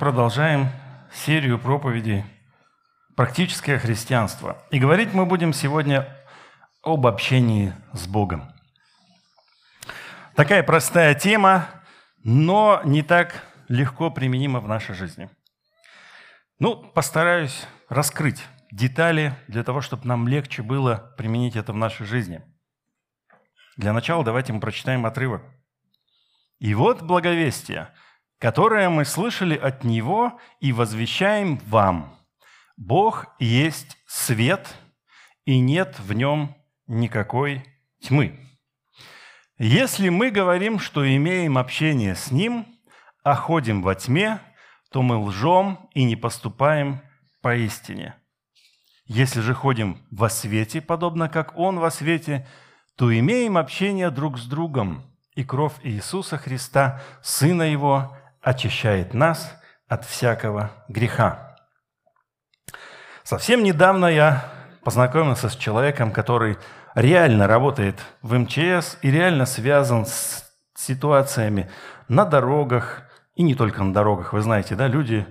продолжаем 0.00 0.70
серию 1.12 1.58
проповедей 1.58 2.24
«Практическое 3.16 3.78
христианство». 3.78 4.56
И 4.70 4.78
говорить 4.78 5.12
мы 5.12 5.26
будем 5.26 5.52
сегодня 5.52 6.08
об 6.82 7.06
общении 7.06 7.74
с 7.92 8.06
Богом. 8.06 8.50
Такая 10.36 10.62
простая 10.62 11.14
тема, 11.14 11.68
но 12.24 12.80
не 12.82 13.02
так 13.02 13.44
легко 13.68 14.10
применима 14.10 14.60
в 14.60 14.68
нашей 14.68 14.94
жизни. 14.94 15.28
Ну, 16.58 16.76
постараюсь 16.76 17.66
раскрыть 17.90 18.42
детали 18.70 19.34
для 19.48 19.64
того, 19.64 19.82
чтобы 19.82 20.06
нам 20.06 20.26
легче 20.26 20.62
было 20.62 21.12
применить 21.18 21.56
это 21.56 21.74
в 21.74 21.76
нашей 21.76 22.06
жизни. 22.06 22.40
Для 23.76 23.92
начала 23.92 24.24
давайте 24.24 24.54
мы 24.54 24.60
прочитаем 24.60 25.04
отрывок. 25.04 25.42
«И 26.58 26.72
вот 26.72 27.02
благовестие– 27.02 27.92
которое 28.40 28.88
мы 28.88 29.04
слышали 29.04 29.54
от 29.54 29.84
Него 29.84 30.40
и 30.60 30.72
возвещаем 30.72 31.58
вам. 31.66 32.16
Бог 32.76 33.26
есть 33.38 33.98
свет, 34.06 34.74
и 35.44 35.60
нет 35.60 35.98
в 35.98 36.14
нем 36.14 36.56
никакой 36.86 37.64
тьмы. 38.02 38.40
Если 39.58 40.08
мы 40.08 40.30
говорим, 40.30 40.78
что 40.78 41.06
имеем 41.06 41.58
общение 41.58 42.14
с 42.14 42.30
Ним, 42.30 42.66
а 43.22 43.34
ходим 43.34 43.82
во 43.82 43.94
тьме, 43.94 44.40
то 44.90 45.02
мы 45.02 45.18
лжем 45.18 45.90
и 45.92 46.04
не 46.04 46.16
поступаем 46.16 47.02
поистине. 47.42 48.14
Если 49.04 49.42
же 49.42 49.52
ходим 49.52 49.98
во 50.10 50.30
свете, 50.30 50.80
подобно 50.80 51.28
как 51.28 51.58
Он 51.58 51.78
во 51.78 51.90
свете, 51.90 52.48
то 52.96 53.16
имеем 53.16 53.58
общение 53.58 54.10
друг 54.10 54.38
с 54.38 54.46
другом, 54.46 55.04
и 55.34 55.44
кровь 55.44 55.74
Иисуса 55.82 56.38
Христа, 56.38 57.02
Сына 57.22 57.62
Его, 57.62 58.16
очищает 58.40 59.14
нас 59.14 59.56
от 59.88 60.04
всякого 60.04 60.70
греха. 60.88 61.56
Совсем 63.22 63.62
недавно 63.62 64.06
я 64.06 64.44
познакомился 64.82 65.48
с 65.48 65.56
человеком, 65.56 66.10
который 66.10 66.56
реально 66.94 67.46
работает 67.46 67.96
в 68.22 68.36
МЧС 68.36 68.98
и 69.02 69.10
реально 69.10 69.46
связан 69.46 70.06
с 70.06 70.44
ситуациями 70.74 71.70
на 72.08 72.24
дорогах, 72.24 73.02
и 73.34 73.42
не 73.42 73.54
только 73.54 73.84
на 73.84 73.92
дорогах, 73.92 74.32
вы 74.32 74.40
знаете, 74.40 74.74
да, 74.74 74.86
люди 74.86 75.26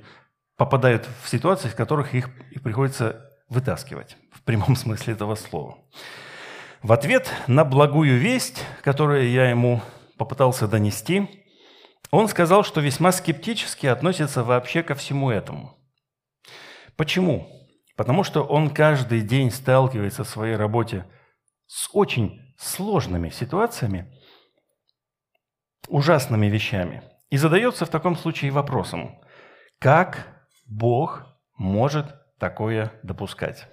попадают 0.56 1.08
в 1.24 1.30
ситуации, 1.30 1.70
в 1.70 1.76
которых 1.76 2.14
их 2.14 2.30
приходится 2.64 3.30
вытаскивать, 3.50 4.18
в 4.32 4.44
прямом 4.44 4.76
смысле 4.78 5.14
этого 5.14 5.36
слова. 5.36 5.78
В 6.82 6.94
ответ 6.94 7.30
на 7.48 7.66
благую 7.66 8.18
весть, 8.18 8.64
которую 8.82 9.30
я 9.30 9.50
ему 9.50 9.82
попытался 10.18 10.68
донести, 10.68 11.39
он 12.12 12.28
сказал, 12.28 12.64
что 12.64 12.82
весьма 12.82 13.12
скептически 13.12 13.88
относится 13.88 14.44
вообще 14.44 14.84
ко 14.84 14.96
всему 14.96 15.30
этому. 15.30 15.78
Почему? 16.96 17.48
Потому 17.96 18.24
что 18.24 18.44
он 18.44 18.70
каждый 18.70 19.22
день 19.22 19.52
сталкивается 19.52 20.24
в 20.24 20.30
своей 20.30 20.56
работе 20.56 21.06
с 21.68 21.90
очень 21.94 22.56
сложными 22.58 23.30
ситуациями, 23.30 24.12
ужасными 25.88 26.48
вещами, 26.48 27.04
и 27.30 27.38
задается 27.38 27.86
в 27.86 27.90
таком 27.90 28.16
случае 28.16 28.52
вопросом, 28.52 29.20
как 29.80 30.28
Бог 30.66 31.26
может 31.58 32.16
такое 32.40 32.92
допускать? 33.04 33.68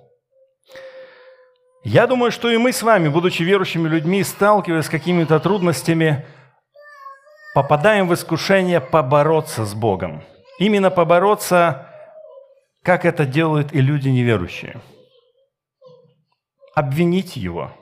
Я 1.83 2.06
думаю, 2.06 2.30
что 2.30 2.50
и 2.50 2.58
мы 2.58 2.72
с 2.72 2.83
вами, 2.83 3.08
будучи 3.08 3.42
верующими 3.42 3.88
людьми, 3.88 4.22
сталкиваясь 4.22 4.84
с 4.84 4.91
какими-то 4.91 5.41
трудностями, 5.41 6.26
попадаем 7.54 8.06
в 8.06 8.15
искушение 8.15 8.81
побороться 8.81 9.64
с 9.64 9.75
Богом. 9.75 10.22
Именно 10.59 10.91
побороться, 10.91 11.87
как 12.82 13.04
это 13.04 13.25
делают 13.25 13.72
и 13.72 13.81
люди 13.81 14.09
неверующие. 14.09 14.81
Обвинить 16.75 17.37
Его 17.37 17.72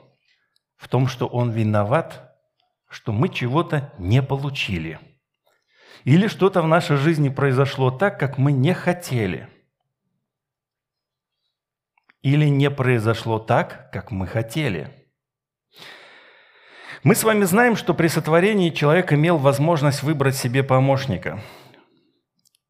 в 0.77 0.87
том, 0.87 1.07
что 1.07 1.27
Он 1.27 1.51
виноват– 1.51 2.21
что 2.89 3.11
мы 3.11 3.29
чего-то 3.29 3.93
не 3.97 4.21
получили. 4.21 4.99
Или 6.03 6.27
что-то 6.27 6.61
в 6.61 6.67
нашей 6.67 6.97
жизни 6.97 7.29
произошло 7.29 7.91
так, 7.91 8.19
как 8.19 8.37
мы 8.37 8.51
не 8.51 8.73
хотели. 8.73 9.49
Или 12.21 12.45
не 12.45 12.69
произошло 12.69 13.39
так, 13.39 13.91
как 13.91 14.11
мы 14.11 14.27
хотели. 14.27 14.89
Мы 17.03 17.13
с 17.13 17.23
вами 17.23 17.43
знаем, 17.43 17.75
что 17.75 17.93
при 17.93 18.07
сотворении 18.07 18.69
человек 18.69 19.13
имел 19.13 19.37
возможность 19.37 20.03
выбрать 20.03 20.35
себе 20.35 20.63
помощника. 20.63 21.41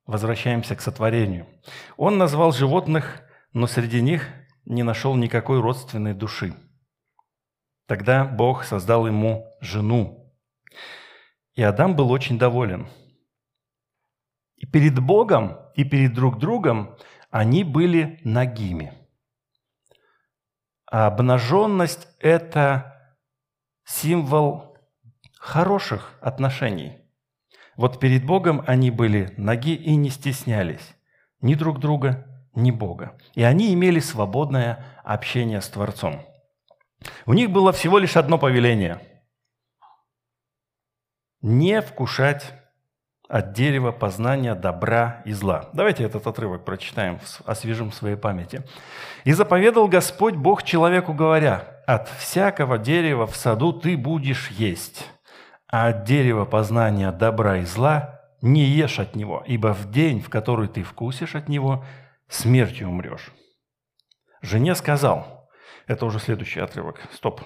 Возвращаемся 0.06 0.76
к 0.76 0.82
сотворению. 0.82 1.48
Он 1.96 2.18
назвал 2.18 2.52
животных, 2.52 3.22
но 3.54 3.68
среди 3.68 4.02
них 4.02 4.28
не 4.66 4.84
нашел 4.84 5.16
никакой 5.16 5.60
родственной 5.60 6.14
души– 6.14 6.54
Тогда 7.88 8.25
Бог 8.25 8.66
создал 8.66 9.08
ему 9.08 9.50
жену. 9.62 10.34
И 11.56 11.64
Адам 11.64 11.96
был 11.96 12.12
очень 12.12 12.38
доволен. 12.38 12.88
И 14.58 14.66
перед 14.66 15.00
Богом, 15.00 15.58
и 15.75 15.84
перед 15.84 16.14
друг 16.14 16.38
другом 16.38 16.98
они 17.31 17.64
были 17.64 18.20
нагими. 18.24 18.94
А 20.90 21.08
обнаженность– 21.08 22.08
это 22.20 23.16
символ 23.86 24.78
хороших 25.38 26.18
отношений. 26.22 26.98
Вот 27.78 28.00
перед 28.00 28.25
Богом 28.25 28.64
они 28.68 28.92
были 28.92 29.34
ноги 29.38 29.75
и 29.75 29.96
не 29.96 30.09
стеснялись 30.09 30.96
ни 31.40 31.56
друг 31.56 31.80
друга, 31.80 32.25
ни 32.54 32.72
Бога. 32.72 33.18
И 33.34 33.44
они 33.44 33.74
имели 33.74 34.00
свободное 34.00 34.84
общение 35.04 35.62
с 35.62 35.69
Творцом– 35.69 36.25
у 37.25 37.34
них 37.34 37.50
было 37.52 37.72
всего 37.72 37.97
лишь 37.97 38.18
одно 38.18 38.38
повеление– 38.38 39.02
не 41.41 41.81
вкушать 41.81 42.53
от 43.30 43.53
дерева 43.53 43.91
познания 43.91 44.56
добра 44.56 45.22
и 45.25 45.34
зла. 45.34 45.69
Давайте 45.74 46.03
этот 46.03 46.25
отрывок 46.28 46.66
прочитаем, 46.66 47.19
освежим 47.46 47.91
в 47.91 47.96
своей 47.96 48.16
памяти. 48.16 48.63
«И 49.24 49.34
заповедал 49.34 49.88
Господь 49.88 50.36
Бог 50.36 50.63
человеку, 50.63 51.13
говоря, 51.13 51.84
от 51.86 52.09
всякого 52.09 52.78
дерева 52.78 53.28
в 53.28 53.36
саду 53.36 53.74
ты 53.74 53.97
будешь 53.97 54.50
есть, 54.50 55.07
а 55.68 55.88
от 55.88 56.06
дерева 56.06 56.46
познания 56.46 57.12
добра 57.12 57.57
и 57.57 57.66
зла 57.66 58.22
не 58.41 58.63
ешь 58.63 59.00
от 59.00 59.16
него, 59.16 59.44
ибо 59.46 59.74
в 59.74 59.91
день, 59.91 60.22
в 60.22 60.30
который 60.30 60.68
ты 60.68 60.84
вкусишь 60.84 61.36
от 61.36 61.50
него, 61.50 61.86
смертью 62.30 62.90
умрешь». 62.90 63.31
Жене 64.41 64.74
сказал– 64.75 65.34
это 65.88 66.06
уже 66.06 66.20
следующий 66.20 66.59
отрывок. 66.59 67.02
Стоп. 67.14 67.42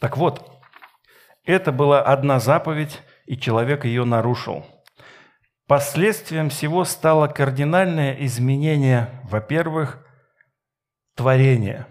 Так 0.00 0.16
вот, 0.16 0.50
это 1.44 1.70
была 1.70 2.02
одна 2.02 2.40
заповедь, 2.40 3.00
и 3.26 3.36
человек 3.36 3.84
ее 3.84 4.04
нарушил. 4.04 4.64
Последствием 5.66 6.48
всего 6.48 6.84
стало 6.84 7.28
кардинальное 7.28 8.16
изменение, 8.24 9.20
во-первых, 9.24 10.04
творения. 11.14 11.86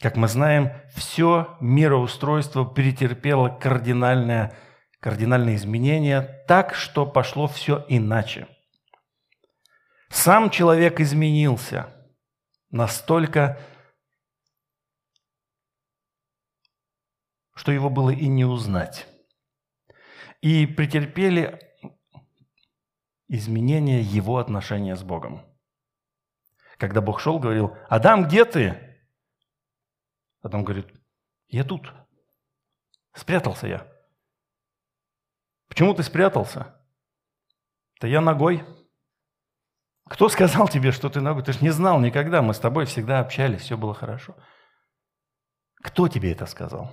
Как 0.00 0.16
мы 0.16 0.26
знаем, 0.28 0.72
все 0.94 1.56
мироустройство 1.60 2.64
претерпело 2.64 3.48
кардинальное, 3.48 4.56
кардинальное 5.00 5.54
изменение 5.54 6.44
так, 6.48 6.74
что 6.74 7.06
пошло 7.06 7.46
все 7.46 7.84
иначе. 7.88 8.48
Сам 10.08 10.50
человек 10.50 11.00
изменился– 11.00 11.92
Настолько, 12.70 13.60
что 17.54 17.72
его 17.72 17.90
было 17.90 18.10
и 18.10 18.26
не 18.28 18.44
узнать. 18.44 19.06
И 20.40 20.66
претерпели 20.66 21.60
изменения 23.28 24.00
его 24.00 24.38
отношения 24.38 24.96
с 24.96 25.02
Богом. 25.02 25.42
Когда 26.78 27.00
Бог 27.00 27.20
шел, 27.20 27.38
говорил, 27.38 27.76
«Адам, 27.88 28.24
где 28.24 28.44
ты?» 28.44 29.00
Адам 30.42 30.64
говорит, 30.64 30.86
«Я 31.48 31.64
тут. 31.64 31.92
Спрятался 33.14 33.66
я». 33.66 33.92
«Почему 35.68 35.94
ты 35.94 36.02
спрятался?» 36.02 36.80
«Да 38.00 38.08
я 38.08 38.20
ногой». 38.20 38.64
Кто 40.08 40.28
сказал 40.28 40.68
тебе, 40.68 40.92
что 40.92 41.08
ты 41.08 41.20
ногой? 41.20 41.42
Ты 41.42 41.52
же 41.52 41.58
не 41.62 41.70
знал 41.70 41.98
никогда. 42.00 42.40
Мы 42.40 42.54
с 42.54 42.60
тобой 42.60 42.86
всегда 42.86 43.20
общались, 43.20 43.62
все 43.62 43.76
было 43.76 43.92
хорошо. 43.92 44.36
Кто 45.82 46.08
тебе 46.08 46.32
это 46.32 46.46
сказал? 46.46 46.92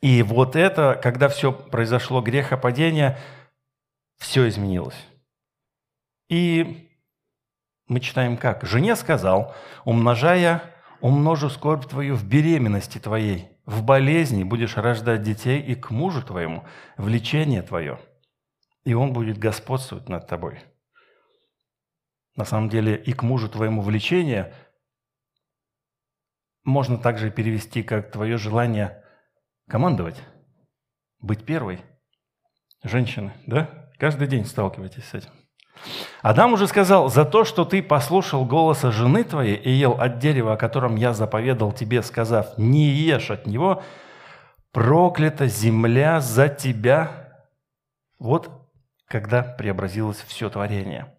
И 0.00 0.22
вот 0.22 0.56
это, 0.56 0.98
когда 1.02 1.28
все 1.28 1.52
произошло, 1.52 2.22
грехопадение, 2.22 3.18
все 4.18 4.48
изменилось. 4.48 4.96
И 6.30 6.90
мы 7.86 8.00
читаем 8.00 8.36
как? 8.36 8.64
«Жене 8.64 8.96
сказал, 8.96 9.54
умножая, 9.84 10.62
умножу 11.00 11.50
скорбь 11.50 11.86
твою 11.86 12.14
в 12.14 12.24
беременности 12.24 12.98
твоей, 12.98 13.48
в 13.66 13.82
болезни 13.82 14.44
будешь 14.44 14.76
рождать 14.76 15.22
детей, 15.22 15.60
и 15.60 15.74
к 15.74 15.90
мужу 15.90 16.22
твоему 16.22 16.64
влечение 16.96 17.62
твое, 17.62 17.98
и 18.84 18.94
он 18.94 19.12
будет 19.12 19.38
господствовать 19.38 20.08
над 20.08 20.28
тобой». 20.28 20.62
На 22.36 22.44
самом 22.44 22.68
деле 22.68 22.96
и 22.96 23.12
к 23.12 23.22
мужу 23.22 23.48
твоему 23.48 23.82
влечение 23.82 24.54
можно 26.64 26.98
также 26.98 27.30
перевести 27.30 27.82
как 27.82 28.10
твое 28.10 28.36
желание 28.36 29.02
командовать, 29.68 30.22
быть 31.20 31.44
первой. 31.44 31.80
Женщины, 32.82 33.32
да? 33.46 33.90
Каждый 33.98 34.26
день 34.26 34.46
сталкиваетесь 34.46 35.04
с 35.04 35.14
этим. 35.14 35.30
Адам 36.22 36.52
уже 36.52 36.66
сказал, 36.66 37.08
за 37.08 37.24
то, 37.24 37.44
что 37.44 37.64
ты 37.64 37.82
послушал 37.82 38.44
голоса 38.44 38.90
жены 38.90 39.24
твоей 39.24 39.56
и 39.56 39.70
ел 39.70 39.92
от 39.92 40.18
дерева, 40.18 40.54
о 40.54 40.56
котором 40.56 40.96
я 40.96 41.12
заповедал 41.12 41.72
тебе, 41.72 42.02
сказав, 42.02 42.56
не 42.58 42.86
ешь 42.88 43.30
от 43.30 43.46
него, 43.46 43.82
проклята 44.72 45.46
земля 45.46 46.20
за 46.20 46.48
тебя. 46.48 47.44
Вот 48.18 48.50
когда 49.06 49.42
преобразилось 49.42 50.22
все 50.26 50.48
творение. 50.50 51.14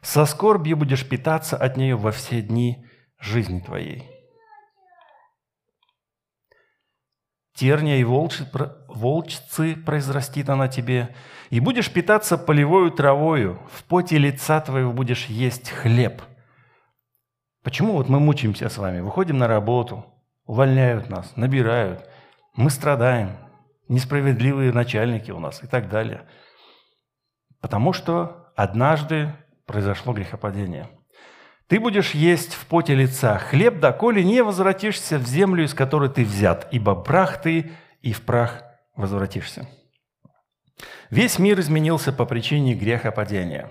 Со 0.00 0.24
скорбью 0.26 0.76
будешь 0.76 1.08
питаться 1.08 1.56
от 1.56 1.76
нее 1.76 1.96
во 1.96 2.12
все 2.12 2.42
дни 2.42 2.86
жизни 3.18 3.60
твоей. 3.60 4.18
терния 7.58 7.96
и 7.96 8.04
волчцы 8.04 9.74
произрастит 9.74 10.48
она 10.48 10.68
тебе, 10.68 11.14
и 11.50 11.58
будешь 11.58 11.92
питаться 11.92 12.38
полевою 12.38 12.92
травою, 12.92 13.60
в 13.72 13.82
поте 13.84 14.16
лица 14.16 14.60
твоего 14.60 14.92
будешь 14.92 15.26
есть 15.26 15.70
хлеб. 15.70 16.22
Почему 17.64 17.94
вот 17.94 18.08
мы 18.08 18.20
мучаемся 18.20 18.68
с 18.68 18.78
вами, 18.78 19.00
выходим 19.00 19.38
на 19.38 19.48
работу, 19.48 20.06
увольняют 20.46 21.10
нас, 21.10 21.34
набирают, 21.34 22.08
мы 22.54 22.70
страдаем, 22.70 23.36
несправедливые 23.88 24.72
начальники 24.72 25.32
у 25.32 25.40
нас 25.40 25.62
и 25.64 25.66
так 25.66 25.88
далее. 25.88 26.28
Потому 27.60 27.92
что 27.92 28.52
однажды 28.54 29.34
произошло 29.68 30.12
грехопадение– 30.12 30.88
ты 31.68 31.80
будешь 31.80 32.12
есть 32.12 32.54
в 32.54 32.64
поте 32.66 32.94
лица 32.94 33.38
хлеб, 33.38 33.78
доколе 33.78 34.24
не 34.24 34.42
возвратишься 34.42 35.18
в 35.18 35.26
землю, 35.26 35.64
из 35.64 35.74
которой 35.74 36.08
ты 36.08 36.24
взят, 36.24 36.66
ибо 36.70 36.94
прах 36.94 37.42
ты, 37.42 37.70
и 38.00 38.12
в 38.14 38.22
прах 38.22 38.64
возвратишься. 38.96 39.68
Весь 41.10 41.38
мир 41.38 41.60
изменился 41.60 42.10
по 42.10 42.24
причине 42.24 42.74
греха 42.74 43.10
падения. 43.10 43.70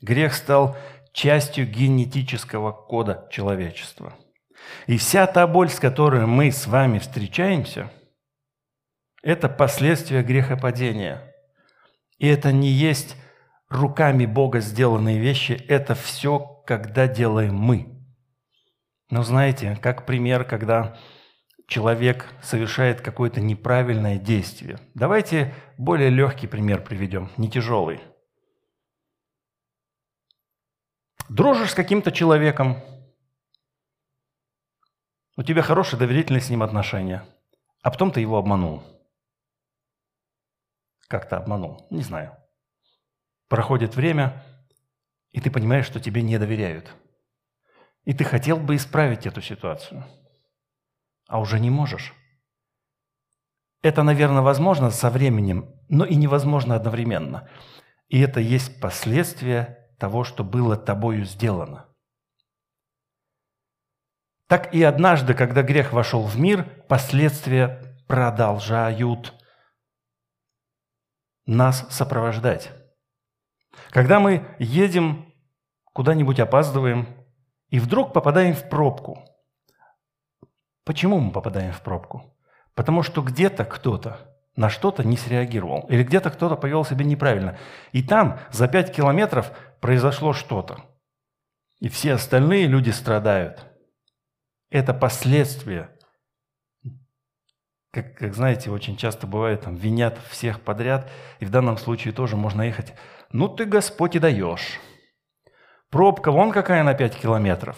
Грех 0.00 0.32
стал 0.34 0.76
частью 1.12 1.66
генетического 1.66 2.70
кода 2.70 3.26
человечества. 3.32 4.14
И 4.86 4.96
вся 4.96 5.26
та 5.26 5.46
боль, 5.48 5.70
с 5.70 5.80
которой 5.80 6.26
мы 6.26 6.52
с 6.52 6.68
вами 6.68 7.00
встречаемся, 7.00 7.90
это 9.22 9.48
последствия 9.48 10.22
грехопадения. 10.22 11.34
И 12.18 12.28
это 12.28 12.52
не 12.52 12.68
есть 12.68 13.16
руками 13.74 14.26
Бога 14.26 14.60
сделанные 14.60 15.18
вещи, 15.18 15.52
это 15.52 15.94
все 15.94 16.38
когда 16.66 17.06
делаем 17.06 17.54
мы. 17.56 17.94
Но 19.10 19.22
знаете, 19.22 19.78
как 19.82 20.06
пример, 20.06 20.44
когда 20.44 20.96
человек 21.66 22.32
совершает 22.42 23.00
какое-то 23.00 23.40
неправильное 23.40 24.18
действие. 24.18 24.78
Давайте 24.94 25.54
более 25.78 26.10
легкий 26.10 26.46
пример 26.46 26.82
приведем, 26.82 27.30
не 27.36 27.50
тяжелый. 27.50 28.00
Дружишь 31.28 31.70
с 31.70 31.74
каким-то 31.74 32.12
человеком, 32.12 32.82
у 35.36 35.42
тебя 35.42 35.62
хорошие 35.62 35.98
доверительные 35.98 36.40
с 36.40 36.50
ним 36.50 36.62
отношения, 36.62 37.26
а 37.82 37.90
потом 37.90 38.12
ты 38.12 38.20
его 38.20 38.36
обманул. 38.36 38.82
Как-то 41.08 41.36
обманул, 41.36 41.86
не 41.90 42.02
знаю. 42.02 42.36
Проходит 43.54 43.94
время, 43.94 44.44
и 45.30 45.40
ты 45.40 45.48
понимаешь, 45.48 45.86
что 45.86 46.00
тебе 46.00 46.22
не 46.22 46.38
доверяют. 46.38 46.92
И 48.02 48.12
ты 48.12 48.24
хотел 48.24 48.56
бы 48.56 48.74
исправить 48.74 49.26
эту 49.26 49.40
ситуацию, 49.40 50.04
а 51.28 51.38
уже 51.38 51.60
не 51.60 51.70
можешь. 51.70 52.14
Это, 53.80 54.02
наверное, 54.02 54.42
возможно 54.42 54.90
со 54.90 55.08
временем, 55.08 55.72
но 55.88 56.04
и 56.04 56.16
невозможно 56.16 56.74
одновременно. 56.74 57.48
И 58.08 58.18
это 58.18 58.40
есть 58.40 58.80
последствия 58.80 59.88
того, 60.00 60.24
что 60.24 60.42
было 60.42 60.76
тобою 60.76 61.24
сделано. 61.24 61.86
Так 64.48 64.74
и 64.74 64.82
однажды, 64.82 65.32
когда 65.32 65.62
грех 65.62 65.92
вошел 65.92 66.24
в 66.26 66.36
мир, 66.40 66.64
последствия 66.88 68.02
продолжают 68.08 69.32
нас 71.46 71.86
сопровождать. 71.90 72.72
Когда 73.90 74.20
мы 74.20 74.46
едем 74.58 75.32
куда-нибудь, 75.92 76.40
опаздываем, 76.40 77.08
и 77.68 77.78
вдруг 77.78 78.12
попадаем 78.12 78.54
в 78.54 78.68
пробку. 78.68 79.24
Почему 80.84 81.18
мы 81.18 81.32
попадаем 81.32 81.72
в 81.72 81.80
пробку? 81.80 82.36
Потому 82.74 83.02
что 83.02 83.22
где-то 83.22 83.64
кто-то 83.64 84.30
на 84.56 84.68
что-то 84.68 85.02
не 85.02 85.16
среагировал, 85.16 85.86
или 85.88 86.04
где-то 86.04 86.30
кто-то 86.30 86.56
повел 86.56 86.84
себя 86.84 87.04
неправильно. 87.04 87.58
И 87.92 88.02
там 88.02 88.38
за 88.50 88.68
пять 88.68 88.94
километров 88.94 89.52
произошло 89.80 90.32
что-то. 90.32 90.84
И 91.80 91.88
все 91.88 92.14
остальные 92.14 92.66
люди 92.66 92.90
страдают. 92.90 93.66
Это 94.70 94.94
последствия 94.94 95.90
как, 97.94 98.16
как 98.16 98.34
знаете, 98.34 98.70
очень 98.70 98.96
часто 98.96 99.26
бывает, 99.26 99.62
там, 99.62 99.76
винят 99.76 100.18
всех 100.28 100.60
подряд, 100.60 101.08
и 101.38 101.44
в 101.44 101.50
данном 101.50 101.78
случае 101.78 102.12
тоже 102.12 102.36
можно 102.36 102.62
ехать. 102.62 102.92
Ну 103.34 103.48
ты, 103.48 103.64
Господь, 103.64 104.14
и 104.14 104.20
даешь. 104.20 104.78
Пробка 105.90 106.30
вон 106.30 106.52
какая 106.52 106.84
на 106.84 106.94
5 106.94 107.16
километров. 107.16 107.76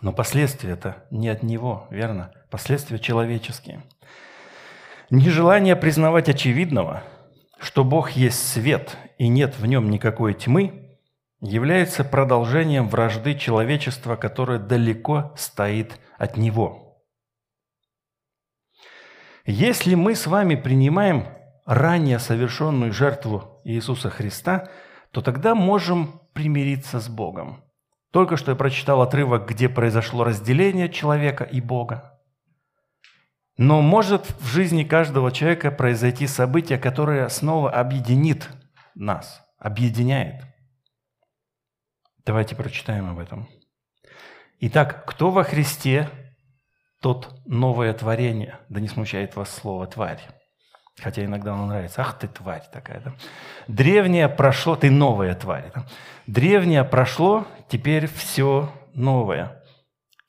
Но 0.00 0.12
последствия 0.12 0.72
это 0.72 1.06
не 1.12 1.28
от 1.28 1.44
него, 1.44 1.86
верно? 1.90 2.32
Последствия 2.50 2.98
человеческие. 2.98 3.84
Нежелание 5.10 5.76
признавать 5.76 6.28
очевидного, 6.28 7.04
что 7.60 7.84
Бог 7.84 8.10
есть 8.10 8.48
свет 8.48 8.96
и 9.16 9.28
нет 9.28 9.56
в 9.56 9.64
нем 9.66 9.88
никакой 9.88 10.34
тьмы, 10.34 10.98
является 11.40 12.02
продолжением 12.02 12.88
вражды 12.88 13.36
человечества, 13.36 14.16
которое 14.16 14.58
далеко 14.58 15.32
стоит 15.36 16.00
от 16.18 16.36
Него– 16.36 16.80
если 19.46 19.94
мы 19.94 20.14
с 20.14 20.26
вами 20.26 20.54
принимаем 20.54 21.26
ранее 21.64 22.18
совершенную 22.18 22.92
жертву 22.92 23.60
Иисуса 23.64 24.10
Христа, 24.10 24.68
то 25.10 25.22
тогда 25.22 25.54
можем 25.54 26.20
примириться 26.32 27.00
с 27.00 27.08
Богом. 27.08 27.64
Только 28.10 28.36
что 28.36 28.52
я 28.52 28.56
прочитал 28.56 29.02
отрывок, 29.02 29.48
где 29.48 29.68
произошло 29.68 30.24
разделение 30.24 30.88
человека 30.88 31.44
и 31.44 31.60
Бога. 31.60 32.20
Но 33.56 33.82
может 33.82 34.30
в 34.40 34.46
жизни 34.46 34.84
каждого 34.84 35.30
человека 35.30 35.70
произойти 35.70 36.26
событие, 36.26 36.78
которое 36.78 37.28
снова 37.28 37.70
объединит 37.70 38.48
нас, 38.94 39.42
объединяет. 39.58 40.42
Давайте 42.24 42.56
прочитаем 42.56 43.10
об 43.10 43.18
этом. 43.18 43.48
Итак, 44.60 45.04
кто 45.06 45.30
во 45.30 45.44
Христе, 45.44 46.08
тот 47.00 47.42
новое 47.46 47.92
творение. 47.92 48.58
Да 48.68 48.80
не 48.80 48.88
смущает 48.88 49.36
вас 49.36 49.50
слово 49.50 49.86
«тварь». 49.86 50.22
Хотя 51.00 51.24
иногда 51.24 51.54
оно 51.54 51.66
нравится. 51.66 52.02
Ах 52.02 52.18
ты 52.18 52.28
тварь 52.28 52.62
такая. 52.72 53.00
Да? 53.00 53.12
Древнее 53.66 54.28
прошло, 54.28 54.76
ты 54.76 54.90
новая 54.90 55.34
тварь. 55.34 55.70
Да? 55.74 55.86
Древнее 56.26 56.84
прошло, 56.84 57.46
теперь 57.68 58.06
все 58.06 58.72
новое. 58.94 59.62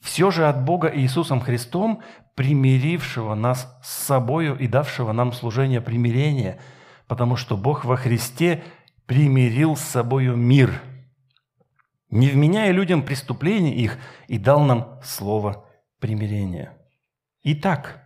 Все 0.02 0.32
же 0.32 0.48
от 0.48 0.64
Бога 0.64 0.92
Иисусом 0.94 1.40
Христом, 1.40 2.02
примирившего 2.36 3.34
нас 3.34 3.78
с 3.82 3.90
собою 4.06 4.58
и 4.58 4.68
давшего 4.68 5.14
нам 5.14 5.34
служение 5.34 5.82
примирения, 5.82 6.60
потому 7.08 7.36
что 7.38 7.58
Бог 7.58 7.86
во 7.86 7.96
Христе 7.96 8.64
примирил 9.06 9.76
с 9.76 9.82
собою 9.82 10.36
мир, 10.36 10.82
не 12.10 12.28
вменяя 12.28 12.72
людям 12.72 13.04
преступлений 13.04 13.74
их, 13.74 13.98
и 14.28 14.38
дал 14.38 14.62
нам 14.62 15.00
слово 15.04 15.66
примирения. 16.00 16.78
Итак, 17.44 18.05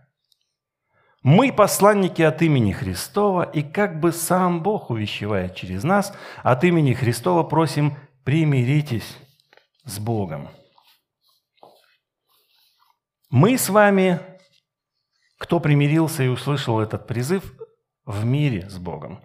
мы 1.22 1.52
посланники 1.52 2.22
от 2.22 2.42
имени 2.42 2.72
Христова, 2.72 3.42
и 3.42 3.62
как 3.62 4.00
бы 4.00 4.12
сам 4.12 4.62
Бог 4.62 4.90
увещевает 4.90 5.54
через 5.54 5.84
нас, 5.84 6.14
от 6.42 6.64
имени 6.64 6.94
Христова 6.94 7.42
просим, 7.42 7.96
примиритесь 8.24 9.16
с 9.84 9.98
Богом. 9.98 10.48
Мы 13.28 13.58
с 13.58 13.68
вами, 13.68 14.20
кто 15.38 15.60
примирился 15.60 16.22
и 16.22 16.28
услышал 16.28 16.80
этот 16.80 17.06
призыв, 17.06 17.54
в 18.06 18.24
мире 18.24 18.68
с 18.68 18.78
Богом. 18.78 19.22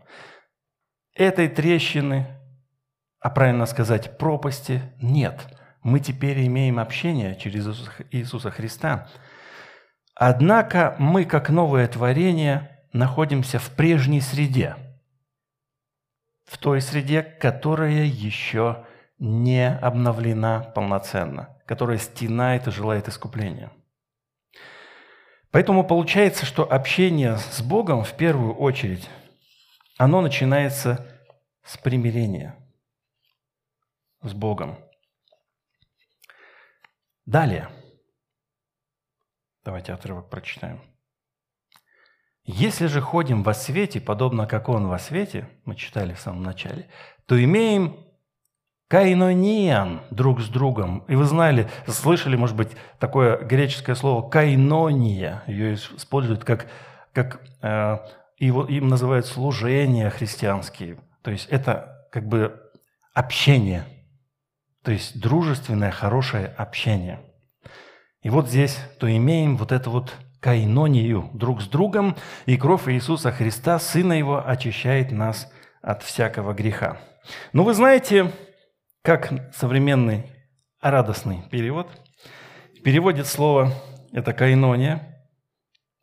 Этой 1.16 1.48
трещины 1.48 2.36
а 3.26 3.32
правильно 3.32 3.66
сказать 3.66 4.20
пропасти, 4.20 4.84
нет. 5.02 5.48
Мы 5.82 6.00
теперь 6.00 6.46
имеем 6.46 6.78
общение 6.78 7.36
через 7.36 7.66
Иисуса 8.12 8.52
Христа. 8.52 9.10
Однако 10.16 10.96
мы, 10.98 11.26
как 11.26 11.50
новое 11.50 11.88
творение, 11.88 12.82
находимся 12.94 13.60
в 13.60 13.70
прежней 13.72 14.22
среде, 14.22 14.76
в 16.46 16.58
той 16.58 16.82
среде, 16.82 17.22
которая 17.22 18.06
еще 18.06 18.86
не 19.20 19.70
обновлена 19.70 20.62
полноценно, 20.62 21.58
которая 21.66 21.98
стенает 21.98 22.68
и 22.68 22.72
желает 22.72 23.08
искупления. 23.10 23.72
Поэтому 25.52 25.86
получается, 25.86 26.46
что 26.46 26.70
общение 26.70 27.38
с 27.38 27.62
Богом 27.62 28.04
в 28.04 28.14
первую 28.14 28.56
очередь, 28.56 29.10
оно 29.98 30.22
начинается 30.22 31.06
с 31.64 31.78
примирения 31.78 32.56
с 34.22 34.34
Богом. 34.34 34.78
Далее. 37.26 37.70
Давайте 39.66 39.94
отрывок 39.94 40.30
прочитаем. 40.30 40.80
Если 42.44 42.86
же 42.86 43.02
ходим 43.02 43.42
во 43.42 43.56
свете, 43.56 44.00
подобно 44.00 44.46
как 44.46 44.70
Он 44.70 44.88
во 44.88 45.00
свете, 45.00 45.50
мы 45.66 45.76
читали 45.76 46.14
в 46.14 46.20
самом 46.20 46.44
начале, 46.44 46.88
то 47.26 47.44
имеем 47.44 47.98
кайнониан 48.88 50.02
друг 50.12 50.42
с 50.42 50.50
другом. 50.50 51.00
И 51.08 51.16
вы 51.16 51.26
знали, 51.26 51.68
слышали, 51.88 52.36
может 52.36 52.56
быть, 52.56 52.70
такое 53.00 53.38
греческое 53.44 53.96
слово 53.96 54.30
кайнония. 54.30 55.44
Ее 55.48 55.74
используют 55.74 56.44
как, 56.44 56.68
как 57.12 57.42
э, 57.64 57.98
его, 58.38 58.66
им 58.66 58.88
называют 58.88 59.26
служения 59.26 60.12
христианские. 60.12 61.00
То 61.24 61.32
есть 61.32 61.48
это 61.50 62.08
как 62.12 62.28
бы 62.28 62.62
общение, 63.16 63.86
то 64.84 64.92
есть 64.92 65.20
дружественное, 65.20 65.90
хорошее 65.90 66.46
общение. 66.56 67.20
И 68.26 68.30
вот 68.30 68.50
здесь 68.50 68.80
то 69.00 69.08
имеем 69.08 69.56
вот 69.56 69.72
это 69.72 69.92
вот 69.92 70.16
кайнонию 70.40 71.30
друг 71.34 71.62
с 71.62 71.68
другом, 71.68 72.16
и 72.48 72.58
кровь 72.58 72.90
Иисуса 72.90 73.32
Христа, 73.32 73.78
Сына 73.78 74.14
Его, 74.14 74.44
очищает 74.44 75.12
нас 75.12 75.48
от 75.84 76.02
всякого 76.02 76.56
греха. 76.56 76.98
Но 77.54 77.64
вы 77.64 77.76
знаете, 77.76 78.32
как 79.04 79.32
современный 79.56 80.24
радостный 80.82 81.44
перевод 81.52 81.88
переводит 82.84 83.28
слово 83.28 83.72
это 84.12 84.34
кайнония, 84.34 85.24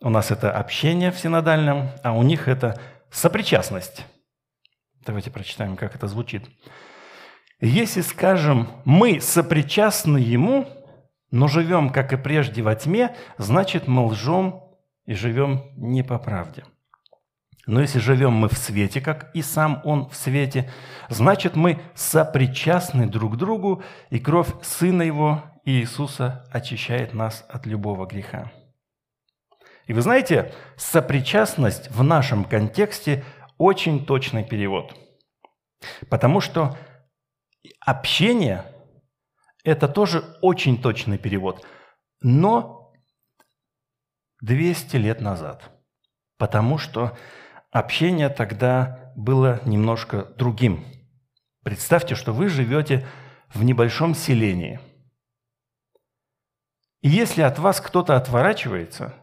у 0.01 0.09
нас 0.09 0.31
это 0.31 0.53
общение 0.53 1.11
в 1.11 1.19
синодальном, 1.19 1.89
а 2.05 2.13
у 2.13 2.23
них 2.23 2.47
это 2.47 2.81
сопричастность. 3.11 4.07
Давайте 5.05 5.33
прочитаем, 5.33 5.77
как 5.77 5.97
это 5.97 6.07
звучит. 6.07 6.45
Если 7.61 8.01
скажем, 8.01 8.69
мы 8.85 9.21
сопричастны 9.21 10.19
Ему, 10.19 10.69
но 11.33 11.49
живем, 11.49 11.91
как 11.91 12.13
и 12.13 12.17
прежде, 12.17 12.63
во 12.63 12.77
тьме, 12.77 13.17
значит, 13.39 13.89
мы 13.89 14.05
лжем 14.07 14.63
и 15.07 15.15
живем 15.15 15.65
не 15.77 16.05
по 16.05 16.19
правде. 16.19 16.65
Но 17.67 17.81
если 17.81 18.01
живем 18.01 18.33
мы 18.33 18.49
в 18.49 18.59
свете, 18.59 19.01
как 19.01 19.35
и 19.35 19.41
сам 19.41 19.81
Он 19.85 20.09
в 20.09 20.15
свете, 20.15 20.71
значит, 21.09 21.57
мы 21.57 21.81
сопричастны 21.95 23.07
друг 23.07 23.37
другу, 23.37 23.83
и 24.11 24.19
кровь 24.19 24.53
Сына 24.63 25.03
Его, 25.03 25.43
Иисуса, 25.65 26.45
очищает 26.53 27.15
нас 27.15 27.47
от 27.49 27.67
любого 27.67 28.07
греха. 28.07 28.53
И 29.87 29.95
вы 29.95 30.03
знаете, 30.03 30.53
сопричастность 30.77 31.91
в 31.91 32.03
нашем 32.03 32.45
контексте 32.45 33.25
очень 33.59 34.05
точный 34.05 34.45
перевод. 34.45 34.95
Потому 36.11 36.41
что 36.41 36.77
общение 37.81 38.65
это 39.65 39.89
тоже 39.89 40.37
очень 40.41 40.81
точный 40.81 41.19
перевод, 41.19 41.67
но 42.21 42.93
200 44.41 44.97
лет 44.97 45.21
назад, 45.21 45.71
потому 46.39 46.79
что 46.79 47.17
общение 47.71 48.29
тогда 48.29 49.13
было 49.17 49.61
немножко 49.65 50.25
другим. 50.37 50.85
Представьте, 51.63 52.15
что 52.15 52.33
вы 52.33 52.49
живете 52.49 53.07
в 53.55 53.63
небольшом 53.63 54.15
селении. 54.15 54.81
И 57.03 57.09
если 57.09 57.43
от 57.43 57.59
вас 57.59 57.81
кто-то 57.81 58.17
отворачивается, 58.17 59.15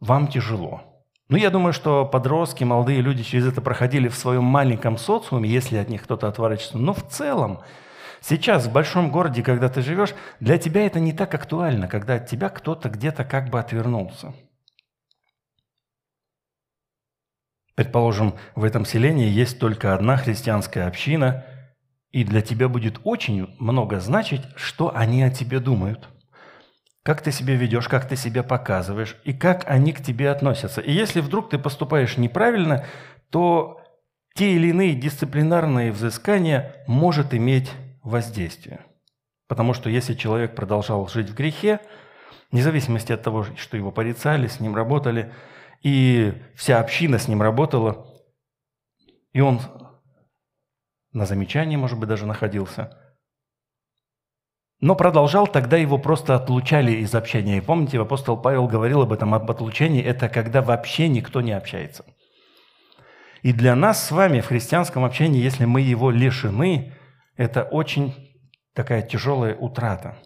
вам 0.00 0.28
тяжело. 0.28 0.82
Ну, 1.28 1.36
я 1.36 1.50
думаю, 1.50 1.72
что 1.72 2.04
подростки, 2.04 2.62
молодые 2.62 3.00
люди 3.00 3.24
через 3.24 3.46
это 3.46 3.60
проходили 3.60 4.08
в 4.08 4.14
своем 4.14 4.44
маленьком 4.44 4.96
социуме, 4.98 5.48
если 5.48 5.76
от 5.76 5.88
них 5.88 6.04
кто-то 6.04 6.28
отворачивается. 6.28 6.78
Но 6.78 6.92
в 6.92 7.08
целом 7.08 7.62
Сейчас 8.20 8.66
в 8.66 8.72
большом 8.72 9.10
городе, 9.10 9.42
когда 9.42 9.68
ты 9.68 9.82
живешь, 9.82 10.14
для 10.40 10.58
тебя 10.58 10.86
это 10.86 11.00
не 11.00 11.12
так 11.12 11.34
актуально, 11.34 11.88
когда 11.88 12.14
от 12.14 12.26
тебя 12.26 12.48
кто-то 12.48 12.88
где-то 12.88 13.24
как 13.24 13.50
бы 13.50 13.60
отвернулся. 13.60 14.34
Предположим, 17.74 18.36
в 18.54 18.64
этом 18.64 18.86
селении 18.86 19.28
есть 19.28 19.58
только 19.58 19.94
одна 19.94 20.16
христианская 20.16 20.86
община, 20.86 21.44
и 22.10 22.24
для 22.24 22.40
тебя 22.40 22.68
будет 22.68 23.00
очень 23.04 23.54
много 23.58 24.00
значить, 24.00 24.42
что 24.56 24.96
они 24.96 25.22
о 25.22 25.30
тебе 25.30 25.60
думают. 25.60 26.08
Как 27.02 27.20
ты 27.20 27.30
себя 27.30 27.54
ведешь, 27.54 27.88
как 27.88 28.08
ты 28.08 28.16
себя 28.16 28.42
показываешь, 28.42 29.16
и 29.24 29.34
как 29.34 29.68
они 29.68 29.92
к 29.92 30.02
тебе 30.02 30.30
относятся. 30.30 30.80
И 30.80 30.90
если 30.90 31.20
вдруг 31.20 31.50
ты 31.50 31.58
поступаешь 31.58 32.16
неправильно, 32.16 32.86
то 33.30 33.82
те 34.34 34.52
или 34.52 34.68
иные 34.68 34.94
дисциплинарные 34.94 35.92
взыскания 35.92 36.84
может 36.86 37.34
иметь 37.34 37.70
воздействие. 38.06 38.86
Потому 39.48 39.74
что 39.74 39.90
если 39.90 40.14
человек 40.14 40.54
продолжал 40.54 41.06
жить 41.08 41.30
в 41.30 41.34
грехе, 41.34 41.80
вне 42.50 42.62
зависимости 42.62 43.12
от 43.12 43.22
того, 43.22 43.44
что 43.56 43.76
его 43.76 43.90
порицали, 43.90 44.46
с 44.46 44.60
ним 44.60 44.74
работали, 44.74 45.32
и 45.82 46.32
вся 46.54 46.80
община 46.80 47.18
с 47.18 47.28
ним 47.28 47.42
работала, 47.42 48.06
и 49.32 49.40
он 49.40 49.60
на 51.12 51.26
замечании, 51.26 51.76
может 51.76 51.98
быть, 51.98 52.08
даже 52.08 52.26
находился, 52.26 52.96
но 54.80 54.94
продолжал, 54.94 55.46
тогда 55.46 55.76
его 55.76 55.98
просто 55.98 56.34
отлучали 56.34 56.92
из 56.92 57.14
общения. 57.14 57.58
И 57.58 57.62
помните, 57.62 58.00
апостол 58.00 58.36
Павел 58.36 58.66
говорил 58.66 59.02
об 59.02 59.12
этом, 59.12 59.34
об 59.34 59.50
отлучении, 59.50 60.02
это 60.02 60.28
когда 60.28 60.60
вообще 60.60 61.08
никто 61.08 61.40
не 61.40 61.52
общается. 61.52 62.04
И 63.42 63.52
для 63.52 63.74
нас 63.74 64.04
с 64.04 64.10
вами 64.10 64.40
в 64.40 64.46
христианском 64.46 65.04
общении, 65.04 65.42
если 65.42 65.64
мы 65.64 65.80
его 65.80 66.10
лишены, 66.10 66.95
это 67.36 67.64
очень 67.64 68.14
такая 68.72 69.02
тяжелая 69.02 69.54
утрата. 69.54 70.16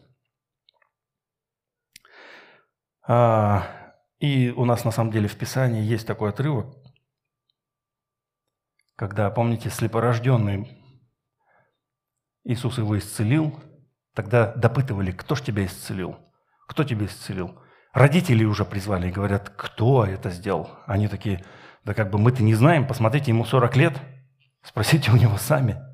А, 3.06 3.94
и 4.18 4.50
у 4.50 4.64
нас 4.64 4.84
на 4.84 4.90
самом 4.90 5.12
деле 5.12 5.28
в 5.28 5.36
Писании 5.36 5.82
есть 5.82 6.06
такой 6.06 6.30
отрывок, 6.30 6.76
когда, 8.96 9.30
помните, 9.30 9.70
слепорожденный 9.70 10.76
Иисус 12.44 12.78
его 12.78 12.98
исцелил, 12.98 13.58
тогда 14.14 14.52
допытывали, 14.54 15.12
кто 15.12 15.34
ж 15.34 15.42
тебя 15.42 15.64
исцелил? 15.64 16.16
Кто 16.68 16.84
тебя 16.84 17.06
исцелил? 17.06 17.60
Родители 17.92 18.44
уже 18.44 18.64
призвали 18.64 19.08
и 19.08 19.12
говорят, 19.12 19.50
кто 19.50 20.04
это 20.04 20.30
сделал? 20.30 20.70
Они 20.86 21.08
такие, 21.08 21.44
да 21.84 21.94
как 21.94 22.10
бы 22.10 22.18
мы-то 22.18 22.42
не 22.42 22.54
знаем, 22.54 22.86
посмотрите, 22.86 23.30
ему 23.30 23.44
40 23.44 23.76
лет, 23.76 23.98
спросите 24.62 25.10
у 25.10 25.16
него 25.16 25.36
сами– 25.36 25.80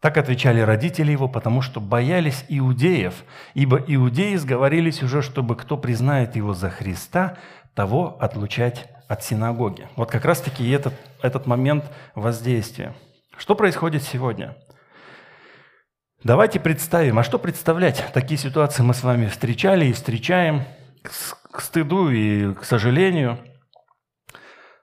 так 0.00 0.16
отвечали 0.16 0.60
родители 0.60 1.12
его, 1.12 1.28
потому 1.28 1.60
что 1.60 1.80
боялись 1.80 2.44
иудеев, 2.48 3.14
ибо 3.54 3.76
иудеи 3.78 4.36
сговорились 4.36 5.02
уже, 5.02 5.20
чтобы 5.20 5.56
кто 5.56 5.76
признает 5.76 6.36
его 6.36 6.54
за 6.54 6.70
Христа, 6.70 7.36
того 7.74 8.16
отлучать 8.18 8.88
от 9.08 9.22
синагоги. 9.22 9.88
Вот 9.96 10.10
как 10.10 10.24
раз-таки 10.24 10.68
этот, 10.70 10.94
этот 11.22 11.46
момент 11.46 11.84
воздействия. 12.14 12.94
Что 13.36 13.54
происходит 13.54 14.02
сегодня? 14.02 14.56
Давайте 16.22 16.60
представим, 16.60 17.18
а 17.18 17.24
что 17.24 17.38
представлять? 17.38 18.04
Такие 18.12 18.38
ситуации 18.38 18.82
мы 18.82 18.94
с 18.94 19.02
вами 19.02 19.26
встречали 19.26 19.86
и 19.86 19.92
встречаем 19.92 20.64
к 21.02 21.60
стыду 21.60 22.10
и 22.10 22.54
к 22.54 22.64
сожалению. 22.64 23.38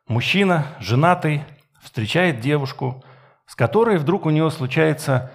Мужчина, 0.07 0.65
женатый, 0.79 1.43
встречает 1.81 2.39
девушку, 2.39 3.03
с 3.47 3.55
которой 3.55 3.97
вдруг 3.97 4.25
у 4.25 4.29
него 4.29 4.49
случается 4.49 5.31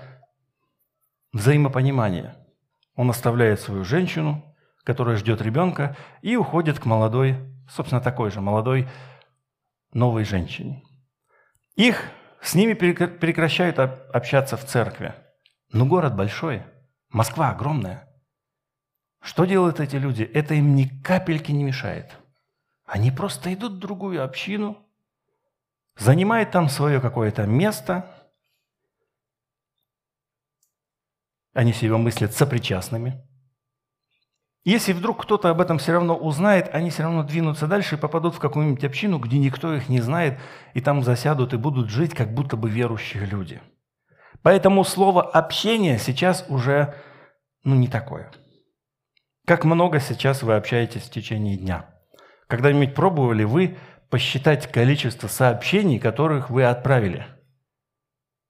взаимопонимание. 1.33 2.37
Он 2.95 3.11
оставляет 3.11 3.61
свою 3.61 3.85
женщину, 3.85 4.55
которая 4.85 5.17
ждет 5.17 5.41
ребенка, 5.41 5.97
и 6.21 6.37
уходит 6.37 6.79
к 6.79 6.85
молодой, 6.85 7.37
собственно, 7.69 8.01
такой 8.01 8.31
же 8.31 8.41
молодой 8.41 8.89
новой 9.93 10.25
женщине. 10.25 10.83
Их 11.75 12.05
с 12.43 12.55
ними 12.55 12.75
прекращают 12.75 13.79
общаться 13.79 14.57
в 14.57 14.65
церкви. 14.65 15.15
Но 15.73 15.87
город 15.87 16.15
большой, 16.15 16.65
Москва 17.09 17.51
огромная. 17.51 18.09
Что 19.23 19.47
делают 19.47 19.81
эти 19.81 19.97
люди? 19.97 20.23
Это 20.23 20.55
им 20.55 20.75
ни 20.75 20.85
капельки 20.85 21.53
не 21.53 21.65
мешает. 21.65 22.11
Они 22.85 23.11
просто 23.11 23.55
идут 23.55 23.75
в 23.75 23.79
другую 23.79 24.23
общину, 24.23 24.77
занимает 25.97 26.51
там 26.51 26.69
свое 26.69 27.01
какое-то 27.01 27.47
место, 27.47 28.23
Они 31.55 31.73
себя 31.73 31.99
мыслят 31.99 32.33
сопричастными. 32.33 33.23
Если 34.65 34.93
вдруг 34.93 35.23
кто-то 35.23 35.51
об 35.51 35.61
этом 35.61 35.79
все 35.79 35.93
равно 35.93 36.17
узнает, 36.17 36.71
они 36.73 36.91
все 36.91 37.03
равно 37.03 37.25
двинутся 37.25 37.67
дальше 37.67 37.97
и 37.97 37.99
попадут 37.99 38.37
в 38.37 38.39
какую-нибудь 38.39 38.85
общину, 38.85 39.19
где 39.19 39.39
никто 39.39 39.75
их 39.75 39.89
не 39.89 40.01
знает, 40.01 40.39
и 40.73 40.81
там 40.81 41.03
засядут 41.03 41.53
и 41.53 41.57
будут 41.59 41.91
жить, 41.91 42.15
как 42.15 42.33
будто 42.33 42.57
бы 42.57 42.71
верующие 42.71 43.27
люди. 43.27 43.61
Поэтому 44.43 44.85
слово 44.85 45.23
«общение» 45.23 45.99
сейчас 45.99 46.47
уже 46.49 46.95
ну, 47.65 47.75
не 47.75 47.89
такое. 47.89 48.31
Как 49.47 49.65
много 49.65 49.99
сейчас 49.99 50.43
вы 50.43 50.55
общаетесь 50.55 51.03
в 51.03 51.11
течение 51.11 51.57
дня? 51.57 51.91
Когда-нибудь 52.47 52.95
пробовали 52.95 53.45
вы 53.45 53.79
посчитать 54.13 54.71
количество 54.71 55.27
сообщений, 55.27 55.99
которых 55.99 56.51
вы 56.51 56.65
отправили 56.65 57.27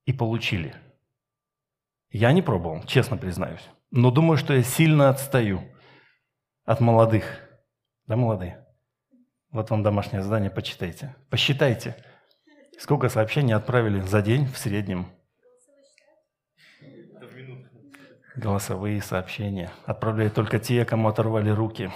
и 0.07 0.13
получили? 0.13 0.75
Я 2.11 2.33
не 2.33 2.43
пробовал, 2.43 2.83
честно 2.83 3.17
признаюсь. 3.17 3.63
Но 3.93 4.11
думаю, 4.11 4.39
что 4.39 4.55
я 4.55 4.65
сильно 4.65 5.09
отстаю 5.09 5.63
от 6.65 6.81
молодых. 6.81 7.25
Да, 8.09 8.17
молодые? 8.17 8.67
Вот 9.53 9.71
вам 9.71 9.85
домашнее 9.85 10.21
задание, 10.23 10.51
почитайте. 10.51 11.15
Посчитайте, 11.31 11.95
сколько 12.77 13.09
сообщений 13.09 13.55
отправили 13.55 14.01
за 14.01 14.21
день 14.21 14.47
в 14.47 14.59
среднем. 14.59 15.07
Голосовые 18.35 19.01
сообщения. 19.01 19.71
Отправляют 19.87 20.35
только 20.35 20.59
те, 20.59 20.85
кому 20.85 21.07
оторвали 21.07 21.51
руки. 21.51 21.93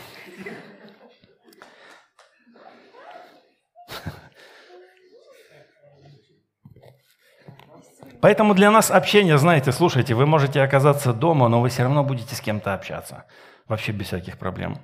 Поэтому 8.20 8.54
для 8.54 8.70
нас 8.70 8.90
общение, 8.90 9.36
знаете, 9.38 9.72
слушайте, 9.72 10.14
вы 10.14 10.26
можете 10.26 10.62
оказаться 10.62 11.12
дома, 11.12 11.48
но 11.48 11.60
вы 11.60 11.68
все 11.68 11.82
равно 11.82 12.04
будете 12.04 12.34
с 12.34 12.40
кем-то 12.40 12.74
общаться. 12.74 13.24
Вообще 13.66 13.92
без 13.92 14.06
всяких 14.06 14.38
проблем. 14.38 14.78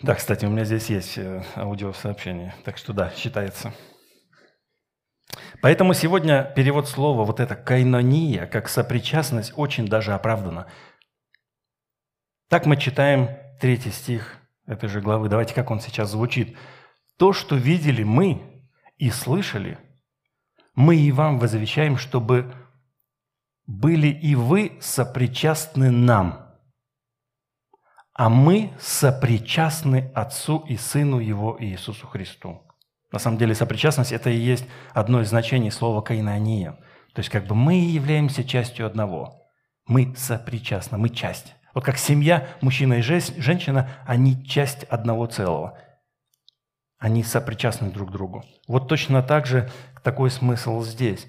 Да, 0.00 0.14
кстати, 0.14 0.44
у 0.44 0.50
меня 0.50 0.64
здесь 0.64 0.90
есть 0.90 1.16
э, 1.16 1.44
аудиосообщение, 1.54 2.54
так 2.64 2.76
что 2.76 2.92
да, 2.92 3.12
считается. 3.16 3.72
Поэтому 5.60 5.94
сегодня 5.94 6.52
перевод 6.56 6.88
слова, 6.88 7.24
вот 7.24 7.38
это 7.38 7.54
«кайнония», 7.54 8.46
как 8.46 8.68
сопричастность, 8.68 9.52
очень 9.56 9.86
даже 9.86 10.12
оправдана. 10.12 10.66
Так 12.48 12.66
мы 12.66 12.76
читаем 12.76 13.30
третий 13.60 13.92
стих 13.92 14.38
этой 14.66 14.88
же 14.88 15.00
главы. 15.00 15.28
Давайте, 15.28 15.54
как 15.54 15.70
он 15.70 15.80
сейчас 15.80 16.10
звучит. 16.10 16.56
«То, 17.16 17.32
что 17.32 17.54
видели 17.54 18.02
мы 18.02 18.42
и 18.98 19.08
слышали– 19.10 19.78
мы 20.74 20.96
и 20.96 21.12
вам 21.12 21.38
возвещаем, 21.38 21.96
чтобы 21.96 22.54
были 23.66 24.08
и 24.08 24.34
вы 24.34 24.78
сопричастны 24.80 25.90
нам, 25.90 26.42
а 28.14 28.28
мы 28.28 28.72
сопричастны 28.78 30.10
Отцу 30.14 30.64
и 30.68 30.76
Сыну 30.76 31.18
Его 31.18 31.56
Иисусу 31.60 32.06
Христу. 32.06 32.62
На 33.10 33.18
самом 33.18 33.38
деле 33.38 33.54
сопричастность– 33.54 34.12
это 34.12 34.30
и 34.30 34.36
есть 34.36 34.66
одно 34.92 35.20
из 35.20 35.28
значений 35.28 35.70
слова 35.70 36.00
«кайнония». 36.00 36.72
То 37.14 37.18
есть 37.18 37.28
как 37.28 37.46
бы 37.46 37.54
мы 37.54 37.74
являемся 37.74 38.42
частью 38.42 38.86
одного. 38.86 39.42
Мы 39.86 40.14
сопричастны, 40.16 40.96
мы 40.96 41.10
часть. 41.10 41.54
Вот 41.74 41.84
как 41.84 41.98
семья, 41.98 42.48
мужчина 42.62 42.94
и 42.94 43.02
женщина, 43.02 43.90
они 44.06 44.46
часть 44.46 44.84
одного 44.84 45.26
целого. 45.26 45.78
Они 47.02 47.24
сопричастны 47.24 47.90
друг 47.90 48.12
другу. 48.12 48.44
Вот 48.68 48.86
точно 48.86 49.24
так 49.24 49.44
же 49.44 49.68
такой 50.04 50.30
смысл 50.30 50.84
здесь, 50.84 51.26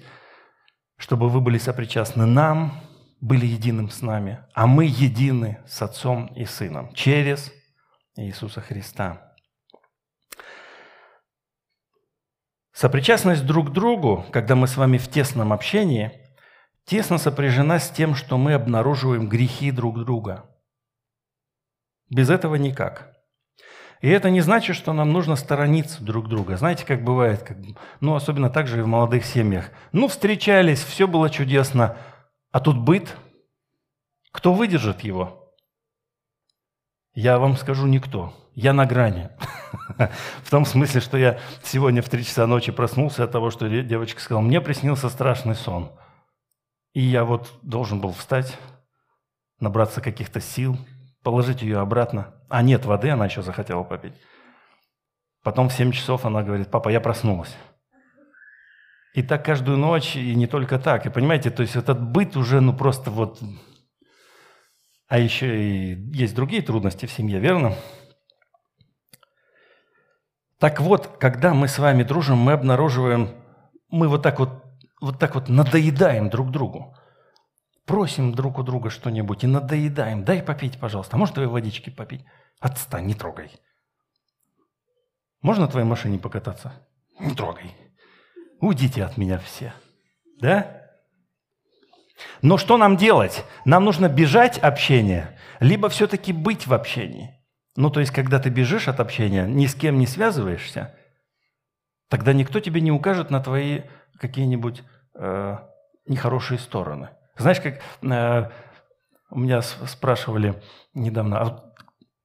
чтобы 0.96 1.28
вы 1.28 1.40
были 1.40 1.58
сопричастны 1.58 2.26
нам, 2.26 2.80
были 3.20 3.44
единым 3.44 3.90
с 3.90 4.00
нами, 4.00 4.38
а 4.54 4.68
мы 4.68 4.84
едины 4.84 5.58
с 5.66 5.82
Отцом 5.82 6.26
и 6.26 6.44
Сыном 6.44 6.94
через 6.94 7.52
Иисуса 8.14 8.60
Христа. 8.60 9.34
Сопричастность 12.72 13.44
друг 13.44 13.70
к 13.70 13.72
другу, 13.72 14.24
когда 14.30 14.54
мы 14.54 14.68
с 14.68 14.76
вами 14.76 14.96
в 14.96 15.10
тесном 15.10 15.52
общении, 15.52 16.12
тесно 16.84 17.18
сопряжена 17.18 17.80
с 17.80 17.90
тем, 17.90 18.14
что 18.14 18.38
мы 18.38 18.54
обнаруживаем 18.54 19.28
грехи 19.28 19.72
друг 19.72 19.98
друга. 20.04 20.48
Без 22.10 22.30
этого 22.30 22.54
никак. 22.54 23.13
И 24.00 24.08
это 24.08 24.30
не 24.30 24.40
значит, 24.40 24.76
что 24.76 24.92
нам 24.92 25.12
нужно 25.12 25.36
сторониться 25.36 26.02
друг 26.02 26.28
друга. 26.28 26.56
Знаете, 26.56 26.84
как 26.84 27.02
бывает, 27.02 27.42
как, 27.42 27.56
ну, 28.00 28.14
особенно 28.14 28.50
так 28.50 28.66
же 28.66 28.78
и 28.78 28.82
в 28.82 28.86
молодых 28.86 29.24
семьях. 29.24 29.70
Ну, 29.92 30.08
встречались, 30.08 30.82
все 30.82 31.06
было 31.08 31.30
чудесно, 31.30 31.96
а 32.52 32.60
тут 32.60 32.78
быт. 32.78 33.16
Кто 34.30 34.52
выдержит 34.52 35.00
его? 35.00 35.54
Я 37.14 37.38
вам 37.38 37.56
скажу, 37.56 37.86
никто. 37.86 38.34
Я 38.54 38.72
на 38.72 38.86
грани. 38.86 39.30
В 40.42 40.50
том 40.50 40.64
смысле, 40.64 41.00
что 41.00 41.16
я 41.16 41.38
сегодня 41.62 42.02
в 42.02 42.08
три 42.08 42.24
часа 42.24 42.46
ночи 42.46 42.72
проснулся 42.72 43.24
от 43.24 43.32
того, 43.32 43.50
что 43.50 43.68
девочка 43.68 44.20
сказала, 44.20 44.42
мне 44.42 44.60
приснился 44.60 45.08
страшный 45.08 45.54
сон. 45.54 45.92
И 46.92 47.00
я 47.00 47.24
вот 47.24 47.52
должен 47.62 48.00
был 48.00 48.12
встать, 48.12 48.56
набраться 49.58 50.00
каких-то 50.00 50.40
сил, 50.40 50.78
положить 51.22 51.62
ее 51.62 51.78
обратно. 51.80 52.34
А 52.54 52.62
нет 52.62 52.84
воды, 52.84 53.10
она 53.10 53.24
еще 53.24 53.42
захотела 53.42 53.82
попить. 53.82 54.14
Потом 55.42 55.68
в 55.68 55.72
7 55.72 55.90
часов 55.90 56.24
она 56.24 56.44
говорит, 56.44 56.70
папа, 56.70 56.88
я 56.88 57.00
проснулась. 57.00 57.52
И 59.12 59.24
так 59.24 59.44
каждую 59.44 59.76
ночь, 59.76 60.14
и 60.14 60.36
не 60.36 60.46
только 60.46 60.78
так. 60.78 61.04
И 61.04 61.10
понимаете, 61.10 61.50
то 61.50 61.62
есть 61.62 61.74
этот 61.74 62.00
быт 62.00 62.36
уже, 62.36 62.60
ну 62.60 62.72
просто 62.72 63.10
вот... 63.10 63.40
А 65.08 65.18
еще 65.18 65.48
и 65.60 65.94
есть 66.16 66.36
другие 66.36 66.62
трудности 66.62 67.06
в 67.06 67.10
семье, 67.10 67.40
верно? 67.40 67.74
Так 70.60 70.80
вот, 70.80 71.08
когда 71.18 71.54
мы 71.54 71.66
с 71.66 71.80
вами 71.80 72.04
дружим, 72.04 72.38
мы 72.38 72.52
обнаруживаем, 72.52 73.30
мы 73.88 74.06
вот 74.06 74.22
так 74.22 74.38
вот, 74.38 74.62
вот 75.00 75.18
так 75.18 75.34
вот 75.34 75.48
надоедаем 75.48 76.30
друг 76.30 76.52
другу 76.52 76.96
просим 77.86 78.32
друг 78.32 78.58
у 78.58 78.62
друга 78.62 78.90
что-нибудь 78.90 79.44
и 79.44 79.46
надоедаем. 79.46 80.24
Дай 80.24 80.42
попить, 80.42 80.78
пожалуйста. 80.78 81.16
А 81.16 81.18
может, 81.18 81.34
твоей 81.34 81.48
водички 81.48 81.90
попить? 81.90 82.24
Отстань, 82.60 83.06
не 83.06 83.14
трогай. 83.14 83.50
Можно 85.42 85.66
на 85.66 85.70
твоей 85.70 85.86
машине 85.86 86.18
покататься? 86.18 86.72
Не 87.20 87.34
трогай. 87.34 87.74
Уйдите 88.60 89.04
от 89.04 89.16
меня 89.16 89.38
все. 89.38 89.74
Да? 90.40 90.84
Но 92.42 92.56
что 92.56 92.76
нам 92.76 92.96
делать? 92.96 93.44
Нам 93.64 93.84
нужно 93.84 94.08
бежать 94.08 94.58
общения, 94.58 95.38
либо 95.60 95.88
все-таки 95.88 96.32
быть 96.32 96.66
в 96.66 96.72
общении. 96.72 97.38
Ну, 97.76 97.90
то 97.90 98.00
есть, 98.00 98.12
когда 98.12 98.38
ты 98.38 98.50
бежишь 98.50 98.88
от 98.88 99.00
общения, 99.00 99.46
ни 99.46 99.66
с 99.66 99.74
кем 99.74 99.98
не 99.98 100.06
связываешься, 100.06 100.94
тогда 102.08 102.32
никто 102.32 102.60
тебе 102.60 102.80
не 102.80 102.92
укажет 102.92 103.30
на 103.30 103.40
твои 103.40 103.82
какие-нибудь 104.18 104.82
э, 105.14 105.58
нехорошие 106.06 106.58
стороны. 106.58 107.10
Знаешь, 107.36 107.60
как 107.60 107.80
э, 108.02 108.50
у 109.30 109.38
меня 109.38 109.60
спрашивали 109.62 110.62
недавно, 110.94 111.40
а 111.40 111.73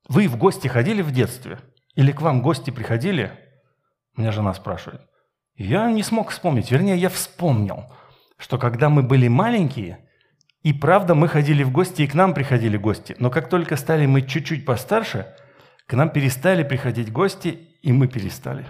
вы 0.10 0.28
в 0.28 0.38
гости 0.38 0.68
ходили 0.68 1.02
в 1.02 1.12
детстве? 1.12 1.60
Или 1.96 2.12
к 2.12 2.22
вам 2.22 2.42
гости 2.42 2.72
приходили? 2.72 3.32
Меня 4.18 4.32
жена 4.32 4.54
спрашивает. 4.54 5.02
Я 5.56 5.90
не 5.92 6.04
смог 6.04 6.32
вспомнить, 6.32 6.72
вернее, 6.72 6.98
я 6.98 7.10
вспомнил, 7.10 7.94
что 8.38 8.58
когда 8.58 8.90
мы 8.90 9.04
были 9.04 9.28
маленькие, 9.28 10.10
и 10.64 10.74
правда 10.74 11.14
мы 11.14 11.28
ходили 11.28 11.64
в 11.64 11.72
гости, 11.72 12.02
и 12.02 12.08
к 12.08 12.16
нам 12.16 12.34
приходили 12.34 12.76
гости. 12.76 13.16
Но 13.20 13.30
как 13.30 13.50
только 13.50 13.76
стали 13.76 14.08
мы 14.08 14.24
чуть-чуть 14.24 14.66
постарше, 14.66 15.34
к 15.86 15.94
нам 15.94 16.10
перестали 16.10 16.64
приходить 16.64 17.12
гости, 17.12 17.68
и 17.82 17.92
мы 17.92 18.08
перестали. 18.08 18.66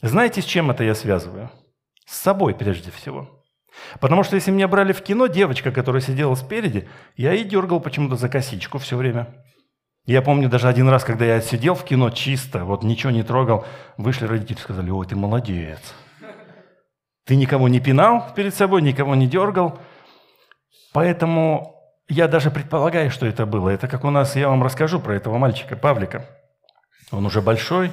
Знаете, 0.00 0.40
с 0.40 0.44
чем 0.44 0.70
это 0.70 0.82
я 0.82 0.94
связываю? 0.94 1.50
С 2.06 2.16
собой 2.16 2.54
прежде 2.54 2.90
всего. 2.90 3.44
Потому 4.00 4.22
что 4.22 4.34
если 4.34 4.50
меня 4.50 4.66
брали 4.66 4.92
в 4.92 5.02
кино, 5.02 5.26
девочка, 5.26 5.72
которая 5.72 6.00
сидела 6.00 6.34
спереди, 6.36 6.88
я 7.16 7.34
и 7.34 7.44
дергал 7.44 7.80
почему-то 7.80 8.16
за 8.16 8.28
косичку 8.28 8.78
все 8.78 8.96
время. 8.96 9.44
Я 10.06 10.22
помню 10.22 10.48
даже 10.48 10.68
один 10.68 10.88
раз, 10.88 11.04
когда 11.04 11.24
я 11.24 11.40
сидел 11.40 11.74
в 11.74 11.84
кино 11.84 12.10
чисто, 12.10 12.64
вот 12.64 12.82
ничего 12.82 13.10
не 13.12 13.22
трогал, 13.22 13.64
вышли 13.96 14.26
родители 14.26 14.58
сказали, 14.58 14.90
ой, 14.90 15.06
ты 15.06 15.14
молодец. 15.14 15.80
Ты 17.26 17.36
никого 17.36 17.68
не 17.68 17.80
пинал 17.80 18.32
перед 18.34 18.54
собой, 18.54 18.82
никого 18.82 19.14
не 19.14 19.26
дергал. 19.26 19.78
Поэтому 20.92 21.76
я 22.08 22.26
даже 22.26 22.50
предполагаю, 22.50 23.10
что 23.10 23.26
это 23.26 23.46
было. 23.46 23.68
Это 23.68 23.86
как 23.86 24.04
у 24.04 24.10
нас, 24.10 24.34
я 24.34 24.48
вам 24.48 24.64
расскажу 24.64 25.00
про 25.00 25.14
этого 25.14 25.38
мальчика, 25.38 25.76
Павлика. 25.76 26.24
Он 27.12 27.24
уже 27.26 27.40
большой. 27.40 27.92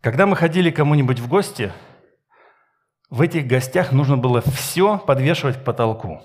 Когда 0.00 0.26
мы 0.26 0.34
ходили 0.34 0.70
кому-нибудь 0.70 1.20
в 1.20 1.28
гости– 1.28 1.72
в 3.10 3.22
этих 3.22 3.48
гостях 3.48 3.90
нужно 3.90 4.16
было 4.16 4.40
все 4.40 4.96
подвешивать 4.96 5.56
к 5.56 5.64
потолку. 5.64 6.22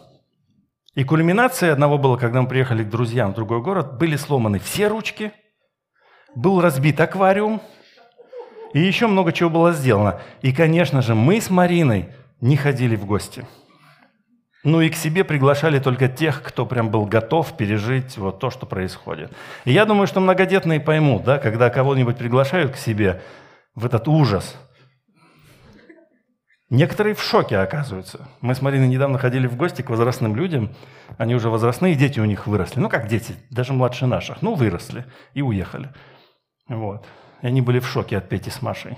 И 0.96 1.04
кульминация 1.04 1.74
одного 1.74 1.98
была, 1.98 2.18
когда 2.18 2.42
мы 2.42 2.48
приехали 2.48 2.84
к 2.84 2.90
друзьям 2.90 3.34
в 3.34 3.36
другой 3.36 3.62
город, 3.62 3.98
были 3.98 4.16
сломаны 4.16 4.60
все 4.60 4.88
ручки, 4.88 5.34
был 6.36 6.62
разбит 6.62 7.02
аквариум, 7.02 7.62
и 8.74 8.80
еще 8.80 9.08
много 9.08 9.34
чего 9.34 9.50
было 9.50 9.74
сделано. 9.74 10.22
И, 10.42 10.54
конечно 10.54 11.02
же, 11.02 11.14
мы 11.14 11.42
с 11.42 11.50
Мариной 11.50 12.10
не 12.40 12.56
ходили 12.56 12.96
в 12.96 13.06
гости. 13.06 13.46
Ну 14.64 14.82
и 14.82 14.90
к 14.90 14.96
себе 14.96 15.24
приглашали 15.24 15.80
только 15.80 16.08
тех, 16.08 16.42
кто 16.42 16.66
прям 16.66 16.90
был 16.90 17.06
готов 17.06 17.56
пережить 17.56 18.18
вот 18.18 18.40
то, 18.40 18.50
что 18.50 18.66
происходит. 18.66 19.32
И 19.66 19.74
я 19.74 19.86
думаю, 19.86 20.08
что 20.08 20.22
многодетные 20.22 20.80
поймут, 20.80 21.24
да, 21.24 21.38
когда 21.40 21.70
кого-нибудь 21.70 22.18
приглашают 22.18 22.72
к 22.72 22.78
себе 22.78 23.22
в 23.76 23.86
этот 23.86 24.08
ужас. 24.08 24.56
Некоторые 26.72 27.14
в 27.14 27.22
шоке 27.22 27.58
оказываются. 27.58 28.28
Мы 28.42 28.56
с 28.56 28.62
Мариной 28.62 28.88
недавно 28.88 29.20
ходили 29.20 29.46
в 29.46 29.56
гости 29.56 29.84
к 29.84 29.90
возрастным 29.92 30.36
людям. 30.36 30.76
Они 31.18 31.36
уже 31.36 31.50
возрастные, 31.50 31.94
дети 31.94 32.20
у 32.20 32.26
них 32.26 32.48
выросли. 32.48 32.80
Ну, 32.80 32.90
как 32.90 33.08
дети, 33.08 33.36
даже 33.52 33.74
младше 33.74 34.08
наших. 34.08 34.42
Ну, 34.42 34.56
выросли 34.56 35.06
и 35.36 35.44
уехали. 35.44 35.94
Вот. 36.68 37.06
И 37.44 37.48
они 37.48 37.62
были 37.62 37.80
в 37.80 37.88
шоке 37.88 38.18
от 38.18 38.30
Пети 38.30 38.50
с 38.50 38.64
Машей. 38.64 38.98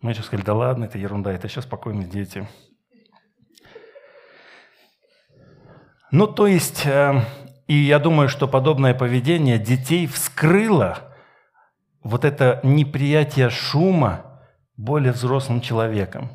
Мы 0.00 0.10
еще 0.10 0.22
сказали, 0.22 0.44
да 0.44 0.54
ладно, 0.54 0.84
это 0.84 0.98
ерунда, 0.98 1.32
это 1.32 1.46
еще 1.46 1.62
спокойные 1.62 2.06
дети. 2.06 2.48
Ну, 6.10 6.26
то 6.26 6.48
есть, 6.48 6.84
э, 6.84 7.22
и 7.68 7.74
я 7.74 8.00
думаю, 8.00 8.28
что 8.28 8.48
подобное 8.48 8.92
поведение 8.92 9.58
детей 9.58 10.06
вскрыло 10.08 11.14
вот 12.02 12.24
это 12.24 12.60
неприятие 12.64 13.50
шума 13.50 14.42
более 14.76 15.12
взрослым 15.12 15.60
человеком. 15.60 16.30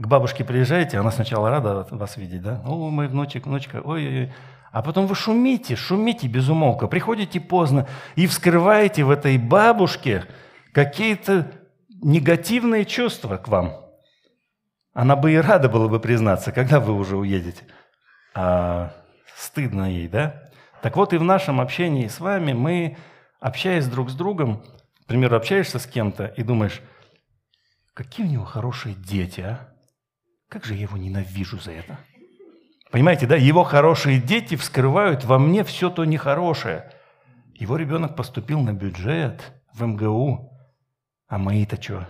К 0.00 0.06
бабушке 0.06 0.44
приезжаете, 0.44 0.98
она 0.98 1.10
сначала 1.10 1.50
рада 1.50 1.86
вас 1.90 2.16
видеть, 2.16 2.42
да? 2.42 2.62
О, 2.64 2.90
мой 2.90 3.08
внучек, 3.08 3.46
внучка, 3.46 3.80
ой-ой-ой. 3.82 4.32
А 4.72 4.82
потом 4.82 5.06
вы 5.06 5.14
шумите, 5.14 5.76
шумите 5.76 6.26
без 6.28 6.48
умолка, 6.48 6.86
приходите 6.86 7.40
поздно 7.40 7.86
и 8.14 8.26
вскрываете 8.26 9.04
в 9.04 9.10
этой 9.10 9.36
бабушке 9.36 10.24
какие-то 10.72 11.50
негативные 12.02 12.84
чувства 12.84 13.36
к 13.36 13.48
вам. 13.48 13.74
Она 14.94 15.16
бы 15.16 15.32
и 15.32 15.36
рада 15.36 15.68
была 15.68 15.88
бы 15.88 16.00
признаться, 16.00 16.52
когда 16.52 16.80
вы 16.80 16.94
уже 16.94 17.16
уедете– 17.16 17.64
а, 18.34 18.92
стыдно 19.36 19.90
ей, 19.90 20.08
да? 20.08 20.50
Так 20.82 20.96
вот 20.96 21.12
и 21.12 21.18
в 21.18 21.22
нашем 21.22 21.60
общении 21.60 22.06
с 22.06 22.20
вами 22.20 22.52
мы, 22.52 22.96
общаясь 23.40 23.86
друг 23.86 24.10
с 24.10 24.14
другом, 24.14 24.62
к 25.02 25.06
примеру, 25.06 25.36
общаешься 25.36 25.78
с 25.78 25.86
кем-то 25.86 26.26
и 26.26 26.42
думаешь, 26.42 26.80
какие 27.94 28.26
у 28.26 28.30
него 28.30 28.44
хорошие 28.44 28.94
дети, 28.94 29.40
а? 29.40 29.69
Как 30.50 30.64
же 30.64 30.74
я 30.74 30.82
его 30.82 30.96
ненавижу 30.96 31.60
за 31.60 31.70
это. 31.70 32.00
Понимаете, 32.90 33.26
да? 33.26 33.36
Его 33.36 33.62
хорошие 33.62 34.20
дети 34.20 34.56
вскрывают 34.56 35.24
во 35.24 35.38
мне 35.38 35.62
все 35.62 35.90
то 35.90 36.04
нехорошее. 36.04 36.90
Его 37.54 37.76
ребенок 37.76 38.16
поступил 38.16 38.60
на 38.60 38.72
бюджет 38.72 39.52
в 39.72 39.84
МГУ, 39.84 40.50
а 41.28 41.38
мои-то 41.38 41.80
что? 41.80 42.08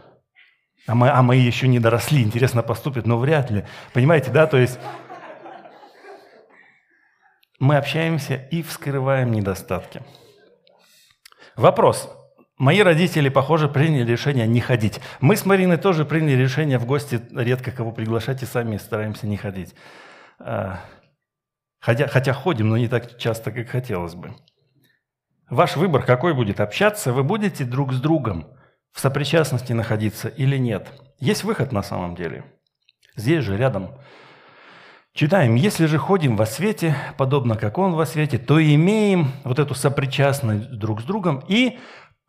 А 0.86 0.94
мы, 0.94 1.10
а 1.10 1.22
мои 1.22 1.40
еще 1.40 1.68
не 1.68 1.78
доросли, 1.78 2.22
интересно 2.22 2.62
поступят, 2.62 3.06
но 3.06 3.18
вряд 3.18 3.50
ли. 3.50 3.66
Понимаете, 3.92 4.30
да? 4.30 4.46
То 4.46 4.56
есть 4.56 4.78
мы 7.58 7.76
общаемся 7.76 8.36
и 8.36 8.62
вскрываем 8.62 9.32
недостатки. 9.32 10.02
Вопрос. 11.56 12.10
Мои 12.60 12.80
родители, 12.80 13.30
похоже, 13.30 13.68
приняли 13.68 14.12
решение 14.12 14.46
не 14.46 14.60
ходить. 14.60 15.00
Мы 15.22 15.36
с 15.36 15.46
Мариной 15.46 15.78
тоже 15.78 16.04
приняли 16.04 16.42
решение 16.42 16.78
в 16.78 16.84
гости 16.84 17.18
редко 17.32 17.70
кого 17.70 17.90
приглашать 17.90 18.42
и 18.42 18.46
сами 18.46 18.76
стараемся 18.76 19.26
не 19.26 19.38
ходить. 19.38 19.74
А, 20.38 20.80
хотя, 21.80 22.06
хотя 22.06 22.34
ходим, 22.34 22.68
но 22.68 22.76
не 22.76 22.86
так 22.86 23.16
часто, 23.16 23.50
как 23.50 23.70
хотелось 23.70 24.14
бы. 24.14 24.34
Ваш 25.48 25.76
выбор 25.76 26.02
какой 26.02 26.34
будет? 26.34 26.60
Общаться 26.60 27.14
вы 27.14 27.24
будете 27.24 27.64
друг 27.64 27.94
с 27.94 28.00
другом, 28.00 28.46
в 28.92 29.00
сопричастности 29.00 29.72
находиться 29.72 30.28
или 30.28 30.58
нет? 30.58 30.86
Есть 31.18 31.44
выход 31.44 31.72
на 31.72 31.82
самом 31.82 32.14
деле. 32.14 32.44
Здесь 33.16 33.42
же, 33.42 33.56
рядом. 33.56 33.94
Читаем, 35.14 35.54
если 35.54 35.86
же 35.86 35.98
ходим 35.98 36.36
во 36.36 36.46
свете, 36.46 36.94
подобно 37.16 37.56
как 37.56 37.78
Он 37.78 37.94
во 37.94 38.04
свете, 38.04 38.36
то 38.36 38.62
имеем 38.62 39.32
вот 39.44 39.58
эту 39.58 39.74
сопричастность 39.74 40.70
друг 40.78 41.00
с 41.00 41.04
другом, 41.04 41.42
и 41.48 41.78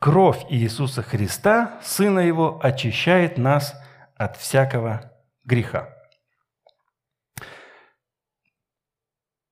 кровь 0.01 0.47
Иисуса 0.49 1.03
Христа, 1.03 1.79
Сына 1.83 2.19
Его, 2.19 2.59
очищает 2.61 3.37
нас 3.37 3.79
от 4.15 4.35
всякого 4.35 5.13
греха. 5.45 5.95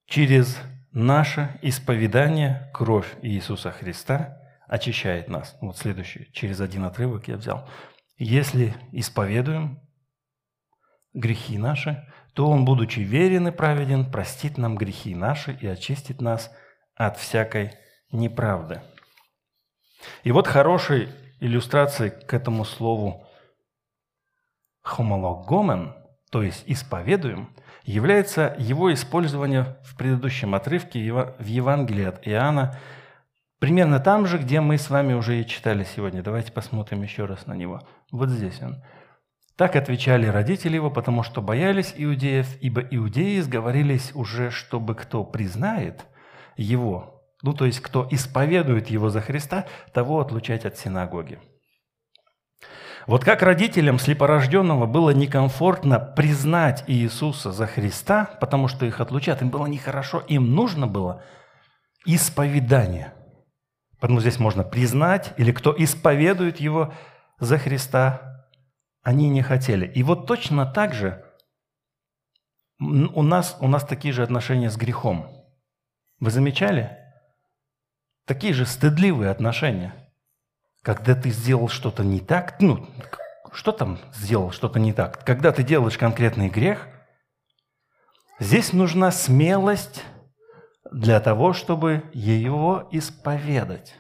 Через 0.08 0.58
наше 0.92 1.60
исповедание 1.62 2.72
кровь 2.74 3.16
Иисуса 3.22 3.70
Христа 3.70 4.42
очищает 4.68 5.30
нас. 5.30 5.56
Вот 5.62 5.78
следующий, 5.78 6.32
через 6.34 6.60
один 6.62 6.84
отрывок 6.84 7.28
я 7.28 7.38
взял. 7.38 7.70
Если 8.18 8.74
исповедуем 8.92 9.80
грехи 11.14 11.60
наши, 11.60 12.12
то 12.34 12.50
Он, 12.50 12.66
будучи 12.66 13.02
верен 13.02 13.50
и 13.50 13.52
праведен, 13.52 14.12
простит 14.12 14.58
нам 14.58 14.78
грехи 14.78 15.14
наши 15.14 15.54
и 15.54 15.68
очистит 15.68 16.22
нас 16.22 16.52
от 16.96 17.18
всякой 17.18 17.74
неправды. 18.12 18.82
И 20.24 20.32
вот 20.32 20.48
хорошей 20.48 21.10
иллюстрацией 21.40 22.12
к 22.12 22.34
этому 22.34 22.66
слову 22.66 23.26
«хомологомен», 24.82 25.96
то 26.32 26.44
есть 26.44 26.64
«исповедуем», 26.68 27.50
является 27.84 28.56
его 28.60 28.94
использование 28.94 29.78
в 29.84 29.98
предыдущем 29.98 30.54
отрывке 30.54 31.12
в 31.12 31.46
Евангелии 31.46 32.06
от 32.06 32.28
Иоанна, 32.28 32.78
примерно 33.60 34.00
там 34.00 34.28
же, 34.28 34.38
где 34.38 34.62
мы 34.62 34.78
с 34.78 34.90
вами 34.90 35.14
уже 35.14 35.40
и 35.40 35.46
читали 35.46 35.84
сегодня. 35.84 36.22
Давайте 36.22 36.52
посмотрим 36.52 37.02
еще 37.02 37.26
раз 37.26 37.48
на 37.48 37.54
него. 37.54 37.82
Вот 38.12 38.30
здесь 38.30 38.62
он. 38.62 38.84
Так 39.56 39.76
отвечали 39.76 40.26
родители 40.28 40.76
его, 40.76 40.90
потому 40.90 41.24
что 41.24 41.42
боялись 41.42 41.94
иудеев, 41.98 42.62
ибо 42.62 42.82
иудеи 42.82 43.40
сговорились 43.40 44.12
уже, 44.14 44.52
чтобы 44.52 44.96
кто 44.96 45.24
признает 45.24 46.06
его, 46.56 47.19
ну 47.42 47.54
то 47.54 47.66
есть 47.66 47.80
кто 47.80 48.08
исповедует 48.10 48.90
его 48.90 49.10
за 49.10 49.22
Христа, 49.22 49.66
того 49.94 50.20
отлучать 50.20 50.66
от 50.66 50.78
синагоги. 50.78 51.40
Вот 53.08 53.24
как 53.24 53.42
родителям 53.42 53.98
слепорожденного 53.98 54.86
было 54.86 55.10
некомфортно 55.12 56.00
признать 56.00 56.84
Иисуса 56.88 57.52
за 57.52 57.66
Христа, 57.66 58.38
потому 58.40 58.68
что 58.68 58.86
их 58.86 59.00
отлучат, 59.00 59.42
им 59.42 59.50
было 59.50 59.66
нехорошо, 59.66 60.20
им 60.28 60.54
нужно 60.54 60.86
было 60.86 61.24
исповедание. 62.06 63.14
Поэтому 64.00 64.22
здесь 64.22 64.38
можно 64.40 64.64
признать, 64.64 65.34
или 65.38 65.52
кто 65.52 65.74
исповедует 65.76 66.60
его 66.60 66.94
за 67.40 67.58
Христа, 67.58 68.48
они 69.02 69.30
не 69.30 69.42
хотели. 69.42 69.88
И 69.88 70.04
вот 70.04 70.28
точно 70.28 70.66
так 70.66 70.94
же 70.94 71.26
у 72.80 73.24
нас, 73.24 73.58
у 73.60 73.68
нас 73.68 73.84
такие 73.84 74.14
же 74.14 74.24
отношения 74.24 74.70
с 74.70 74.78
грехом. 74.78 75.28
Вы 76.20 76.32
замечали? 76.32 76.99
Такие 78.30 78.54
же 78.54 78.68
стыдливые 78.68 79.32
отношения. 79.32 79.92
Когда 80.84 81.16
ты 81.16 81.32
сделал 81.32 81.68
что-то 81.68 82.04
не 82.04 82.20
так, 82.20 82.58
ну, 82.62 82.88
что 83.52 83.72
там 83.72 83.98
сделал 84.14 84.52
что-то 84.52 84.80
не 84.80 84.94
так? 84.94 85.26
Когда 85.26 85.52
ты 85.52 85.64
делаешь 85.64 85.98
конкретный 85.98 86.48
грех, 86.48 86.88
здесь 88.38 88.72
нужна 88.72 89.10
смелость 89.10 90.04
для 90.92 91.20
того, 91.20 91.54
чтобы 91.54 92.04
его 92.14 92.88
исповедать. 92.92 93.96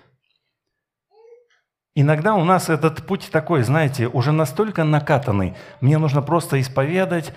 Иногда 1.96 2.36
у 2.36 2.44
нас 2.44 2.70
этот 2.70 3.08
путь 3.08 3.30
такой, 3.32 3.64
знаете, 3.64 4.08
уже 4.08 4.32
настолько 4.32 4.84
накатанный. 4.84 5.56
Мне 5.82 5.98
нужно 5.98 6.22
просто 6.22 6.62
исповедать, 6.62 7.34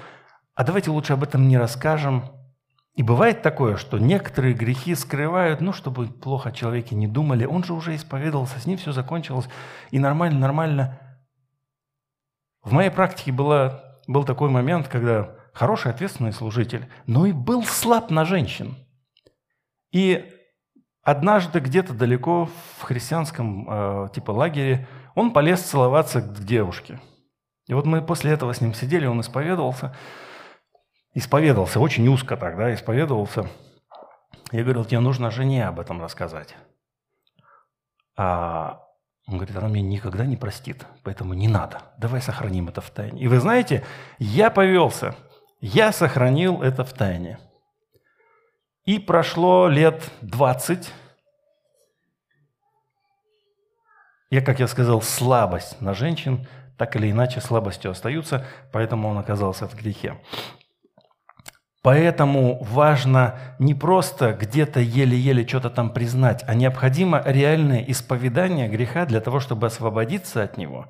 а 0.55 0.63
давайте 0.63 0.91
лучше 0.91 1.15
об 1.15 1.23
этом 1.23 1.49
не 1.49 1.57
расскажем. 1.57 2.42
И 2.95 3.03
бывает 3.03 3.43
такое, 3.43 3.77
что 3.77 3.99
некоторые 3.99 4.55
грехи 4.55 4.95
скрывают, 4.95 5.61
ну, 5.61 5.73
чтобы 5.73 6.09
плохо 6.09 6.51
о 6.51 6.53
человеке 6.53 6.95
не 6.95 7.07
думали. 7.07 7.47
Он 7.47 7.65
же 7.65 7.73
уже 7.73 7.97
исповедовался, 7.97 8.59
с 8.59 8.67
ним 8.67 8.77
все 8.77 8.93
закончилось, 8.93 9.49
и 9.91 9.99
нормально, 9.99 10.39
нормально. 10.39 11.01
В 12.63 12.73
моей 12.73 12.91
практике 12.91 13.33
было, 13.33 14.01
был 14.07 14.25
такой 14.25 14.51
момент, 14.51 14.89
когда 14.89 15.35
хороший, 15.55 15.91
ответственный 15.91 16.33
служитель, 16.33 16.87
но 17.07 17.27
и 17.27 17.33
был 17.33 17.65
слаб 17.65 18.11
на 18.11 18.25
женщин. 18.25 18.77
И 19.91 20.29
Однажды 21.03 21.59
где-то 21.59 21.95
далеко 21.95 22.49
в 22.79 22.83
христианском 22.83 23.67
э, 23.69 24.09
типа 24.15 24.31
лагере 24.31 24.87
он 25.17 25.33
полез 25.33 25.61
целоваться 25.61 26.21
к 26.21 26.45
девушке. 26.45 27.01
И 27.67 27.75
вот 27.75 27.87
мы 27.87 28.03
после 28.03 28.31
этого 28.31 28.53
с 28.55 28.61
ним 28.61 28.73
сидели, 28.73 29.07
он 29.07 29.21
исповедовался. 29.21 29.97
Исповедовался, 31.15 31.79
очень 31.79 32.09
узко 32.09 32.37
тогда 32.37 32.73
исповедовался. 32.73 33.49
Я 34.51 34.63
говорил, 34.63 34.85
тебе 34.85 35.01
нужно 35.01 35.31
жене 35.31 35.67
об 35.67 35.79
этом 35.79 36.03
рассказать. 36.03 36.55
А 38.17 38.83
он 39.27 39.37
говорит, 39.37 39.57
она 39.57 39.69
меня 39.69 39.89
никогда 39.89 40.27
не 40.27 40.37
простит, 40.37 40.87
поэтому 41.05 41.35
не 41.35 41.49
надо. 41.49 41.83
Давай 41.99 42.21
сохраним 42.21 42.69
это 42.69 42.81
в 42.81 42.91
тайне. 42.91 43.23
И 43.23 43.29
вы 43.29 43.41
знаете, 43.41 43.85
я 44.19 44.51
повелся, 44.51 45.15
я 45.61 45.93
сохранил 45.93 46.63
это 46.63 46.85
в 46.85 46.93
тайне. 46.93 47.39
И 48.85 48.99
прошло 48.99 49.69
лет 49.69 50.11
20. 50.23 50.93
Я, 54.31 54.41
как 54.41 54.61
я 54.61 54.67
сказал, 54.67 55.03
слабость 55.03 55.81
на 55.81 55.95
женщин, 55.95 56.49
так 56.79 56.97
или 56.97 57.11
иначе 57.11 57.41
слабостью 57.41 57.91
остаются, 57.91 58.47
поэтому 58.73 59.09
он 59.09 59.19
оказался 59.19 59.69
в 59.69 59.75
грехе. 59.77 60.21
Поэтому 61.83 62.63
важно 62.63 63.41
не 63.59 63.75
просто 63.75 64.35
где-то 64.35 64.79
еле-еле 64.79 65.47
что-то 65.47 65.69
там 65.69 65.93
признать, 65.93 66.45
а 66.47 66.55
необходимо 66.55 67.21
реальное 67.27 67.83
исповедание 67.89 68.69
греха 68.69 69.05
для 69.05 69.21
того, 69.21 69.41
чтобы 69.41 69.67
освободиться 69.67 70.45
от 70.45 70.57
него, 70.57 70.87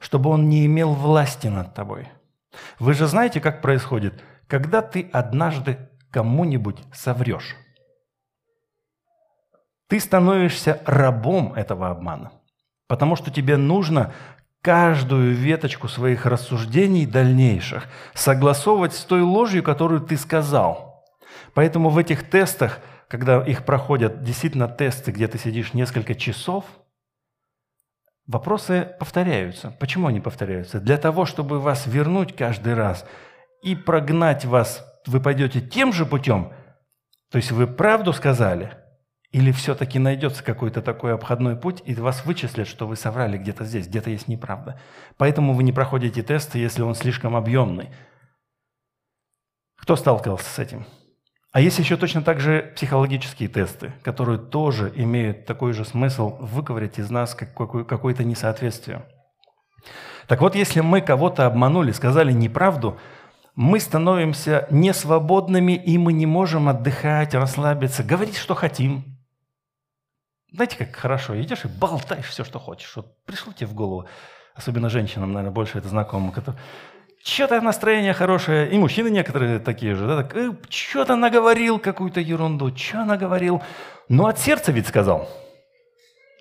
чтобы 0.00 0.30
он 0.30 0.48
не 0.48 0.64
имел 0.64 0.94
власти 0.94 1.48
над 1.48 1.74
тобой. 1.74 2.08
Вы 2.78 2.94
же 2.94 3.06
знаете, 3.06 3.42
как 3.42 3.60
происходит, 3.60 4.22
когда 4.46 4.80
ты 4.80 5.10
однажды 5.12 5.90
кому-нибудь 6.10 6.78
соврешь. 6.94 7.54
Ты 9.88 10.00
становишься 10.00 10.80
рабом 10.86 11.52
этого 11.52 11.90
обмана, 11.90 12.32
потому 12.88 13.16
что 13.16 13.30
тебе 13.30 13.58
нужно 13.58 14.14
каждую 14.64 15.34
веточку 15.34 15.88
своих 15.88 16.24
рассуждений 16.24 17.04
дальнейших 17.04 17.86
согласовывать 18.14 18.94
с 18.94 19.04
той 19.04 19.20
ложью, 19.20 19.62
которую 19.62 20.00
ты 20.00 20.16
сказал. 20.16 21.04
Поэтому 21.52 21.90
в 21.90 21.98
этих 21.98 22.30
тестах, 22.30 22.80
когда 23.08 23.44
их 23.44 23.66
проходят 23.66 24.24
действительно 24.24 24.66
тесты, 24.66 25.12
где 25.12 25.28
ты 25.28 25.36
сидишь 25.36 25.74
несколько 25.74 26.14
часов, 26.14 26.64
вопросы 28.26 28.88
повторяются. 28.98 29.76
Почему 29.78 30.06
они 30.06 30.20
повторяются? 30.20 30.80
Для 30.80 30.96
того, 30.96 31.26
чтобы 31.26 31.60
вас 31.60 31.86
вернуть 31.86 32.34
каждый 32.34 32.72
раз 32.72 33.04
и 33.62 33.76
прогнать 33.76 34.46
вас, 34.46 34.82
вы 35.06 35.20
пойдете 35.20 35.60
тем 35.60 35.92
же 35.92 36.06
путем, 36.06 36.54
то 37.30 37.36
есть 37.36 37.52
вы 37.52 37.66
правду 37.66 38.14
сказали– 38.14 38.72
или 39.34 39.50
все-таки 39.50 39.98
найдется 39.98 40.44
какой-то 40.44 40.80
такой 40.80 41.12
обходной 41.12 41.56
путь, 41.56 41.82
и 41.84 41.92
вас 41.96 42.24
вычислят, 42.24 42.68
что 42.68 42.86
вы 42.86 42.94
соврали 42.94 43.36
где-то 43.36 43.64
здесь, 43.64 43.88
где-то 43.88 44.10
есть 44.10 44.28
неправда. 44.28 44.80
Поэтому 45.16 45.54
вы 45.54 45.64
не 45.64 45.72
проходите 45.72 46.22
тесты, 46.22 46.60
если 46.60 46.82
он 46.82 46.94
слишком 46.94 47.34
объемный. 47.34 47.88
Кто 49.76 49.96
сталкивался 49.96 50.48
с 50.48 50.60
этим? 50.60 50.86
А 51.50 51.60
есть 51.60 51.80
еще 51.80 51.96
точно 51.96 52.22
так 52.22 52.38
же 52.38 52.72
психологические 52.76 53.48
тесты, 53.48 53.92
которые 54.04 54.38
тоже 54.38 54.92
имеют 54.94 55.46
такой 55.46 55.72
же 55.72 55.84
смысл 55.84 56.36
выковырять 56.38 57.00
из 57.00 57.10
нас 57.10 57.34
какое-то 57.34 58.22
несоответствие. 58.22 59.04
Так 60.28 60.42
вот, 60.42 60.54
если 60.54 60.78
мы 60.78 61.00
кого-то 61.00 61.44
обманули, 61.44 61.90
сказали 61.90 62.30
неправду, 62.30 63.00
мы 63.56 63.80
становимся 63.80 64.68
несвободными, 64.70 65.72
и 65.72 65.98
мы 65.98 66.12
не 66.12 66.26
можем 66.26 66.68
отдыхать, 66.68 67.34
расслабиться, 67.34 68.04
говорить, 68.04 68.36
что 68.36 68.54
хотим– 68.54 69.06
знаете, 70.54 70.76
как 70.76 70.94
хорошо, 70.94 71.40
идешь 71.40 71.64
и 71.64 71.68
болтаешь 71.68 72.26
все, 72.26 72.44
что 72.44 72.58
хочешь. 72.58 72.94
Вот 72.94 73.24
пришло 73.24 73.52
тебе 73.52 73.66
в 73.66 73.74
голову, 73.74 74.06
особенно 74.54 74.88
женщинам, 74.88 75.32
наверное, 75.32 75.52
больше 75.52 75.78
это 75.78 75.88
знакомо, 75.88 76.30
которые 76.32 76.62
что-то 77.24 77.60
настроение 77.60 78.12
хорошее, 78.12 78.70
и 78.70 78.78
мужчины 78.78 79.08
некоторые 79.08 79.58
такие 79.58 79.94
же, 79.94 80.06
да, 80.06 80.22
так, 80.22 80.36
э, 80.36 80.52
что-то 80.68 81.16
наговорил 81.16 81.78
какую-то 81.78 82.20
ерунду, 82.20 82.76
что 82.76 83.04
наговорил, 83.04 83.62
но 84.08 84.26
от 84.26 84.38
сердца 84.38 84.72
ведь 84.72 84.86
сказал. 84.86 85.28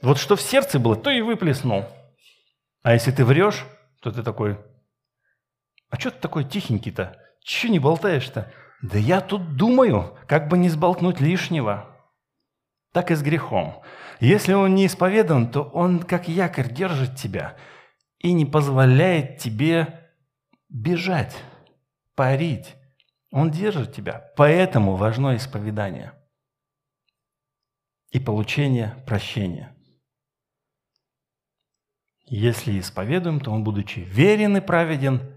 Вот 0.01 0.17
что 0.17 0.35
в 0.35 0.41
сердце 0.41 0.79
было, 0.79 0.95
то 0.95 1.09
и 1.09 1.21
выплеснул. 1.21 1.85
А 2.83 2.93
если 2.93 3.11
ты 3.11 3.23
врешь, 3.23 3.65
то 4.01 4.11
ты 4.11 4.21
такой, 4.21 4.59
а 5.89 5.97
что 5.97 6.11
ты 6.11 6.19
такой 6.19 6.43
тихенький-то? 6.43 7.17
Чего 7.41 7.71
не 7.71 7.79
болтаешь-то? 7.79 8.51
Да 8.81 8.97
я 8.97 9.21
тут 9.21 9.55
думаю, 9.55 10.17
как 10.27 10.49
бы 10.49 10.57
не 10.57 10.67
сболтнуть 10.69 11.21
лишнего. 11.21 11.87
Так 12.91 13.09
и 13.09 13.15
с 13.15 13.21
грехом. 13.21 13.81
Если 14.19 14.53
он 14.53 14.75
не 14.75 14.85
исповедан, 14.85 15.51
то 15.51 15.63
он 15.63 15.99
как 15.99 16.27
якорь 16.27 16.71
держит 16.71 17.15
тебя 17.15 17.57
и 18.19 18.33
не 18.33 18.45
позволяет 18.45 19.37
тебе 19.37 20.11
бежать, 20.69 21.35
парить. 22.15 22.75
Он 23.31 23.49
держит 23.49 23.93
тебя. 23.95 24.31
Поэтому 24.35 24.95
важно 24.95 25.35
исповедание 25.35 26.13
и 28.11 28.19
получение 28.19 29.03
прощения. 29.07 29.75
Если 32.25 32.79
исповедуем, 32.79 33.39
то 33.39 33.51
Он, 33.51 33.63
будучи 33.63 33.99
верен 33.99 34.57
и 34.57 34.61
праведен, 34.61 35.33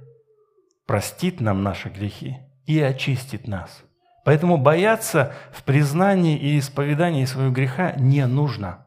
простит 0.86 1.40
нам 1.40 1.62
наши 1.62 1.88
грехи 1.88 2.38
и 2.66 2.80
очистит 2.80 3.48
нас. 3.48 3.82
Поэтому 4.26 4.58
бояться 4.58 5.32
в 5.52 5.62
признании 5.62 6.36
и 6.36 6.58
исповедании 6.58 7.24
своего 7.26 7.52
греха 7.52 7.92
не 7.92 8.26
нужно, 8.26 8.84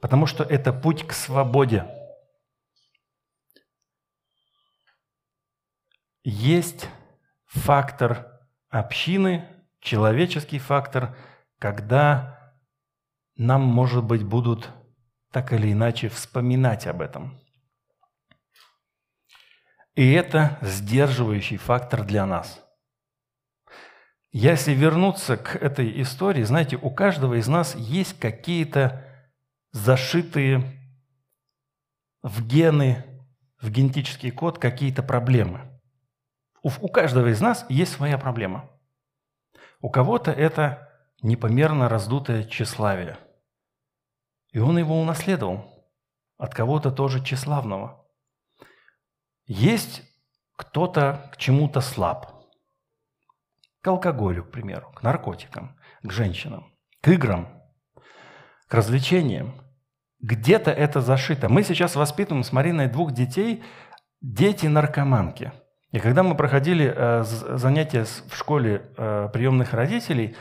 потому 0.00 0.26
что 0.26 0.42
это 0.42 0.72
путь 0.72 1.06
к 1.06 1.12
свободе. 1.12 1.86
Есть 6.24 6.88
фактор 7.46 8.26
общины, 8.68 9.46
человеческий 9.78 10.58
фактор, 10.58 11.16
когда 11.60 12.52
нам, 13.36 13.62
может 13.62 14.02
быть, 14.02 14.24
будут 14.24 14.70
так 15.30 15.52
или 15.52 15.70
иначе 15.70 16.08
вспоминать 16.08 16.88
об 16.88 17.00
этом. 17.00 17.40
И 19.94 20.10
это 20.10 20.58
сдерживающий 20.62 21.58
фактор 21.58 22.02
для 22.02 22.26
нас– 22.26 22.60
если 24.30 24.72
вернуться 24.72 25.36
к 25.38 25.56
этой 25.56 26.02
истории, 26.02 26.42
знаете, 26.42 26.76
у 26.76 26.90
каждого 26.90 27.34
из 27.34 27.48
нас 27.48 27.74
есть 27.74 28.18
какие-то 28.18 29.04
зашитые 29.72 30.78
в 32.22 32.46
гены, 32.46 33.04
в 33.60 33.70
генетический 33.70 34.30
код 34.30 34.58
какие-то 34.58 35.02
проблемы. 35.02 35.80
У, 36.62 36.88
каждого 36.88 37.28
из 37.28 37.40
нас 37.40 37.64
есть 37.70 37.92
своя 37.92 38.18
проблема. 38.18 38.68
У 39.80 39.88
кого-то 39.88 40.30
это 40.30 40.92
непомерно 41.22 41.88
раздутое 41.88 42.44
тщеславие. 42.44 43.16
И 44.52 44.58
он 44.58 44.76
его 44.76 45.00
унаследовал. 45.00 45.88
От 46.36 46.54
кого-то 46.54 46.90
тоже 46.92 47.24
тщеславного. 47.24 48.06
Есть 49.46 50.02
кто-то 50.56 51.30
к 51.32 51.38
чему-то 51.38 51.80
слаб– 51.80 52.34
к 53.80 53.88
алкоголю, 53.88 54.44
к 54.44 54.50
примеру, 54.50 54.90
к 54.94 55.02
наркотикам, 55.02 55.76
к 56.02 56.10
женщинам, 56.10 56.72
к 57.00 57.08
играм, 57.08 57.48
к 58.68 58.74
развлечениям. 58.74 59.54
Где-то 60.20 60.70
это 60.70 61.00
зашито. 61.00 61.48
Мы 61.48 61.62
сейчас 61.62 61.94
воспитываем 61.94 62.42
с 62.42 62.52
Мариной 62.52 62.88
двух 62.88 63.12
детей, 63.12 63.62
дети-наркоманки. 64.20 65.52
И 65.92 66.00
когда 66.00 66.22
мы 66.22 66.34
проходили 66.34 66.92
э, 66.94 67.22
занятия 67.22 68.04
в 68.04 68.36
школе 68.36 68.90
э, 68.96 69.28
приемных 69.32 69.72
родителей, 69.72 70.36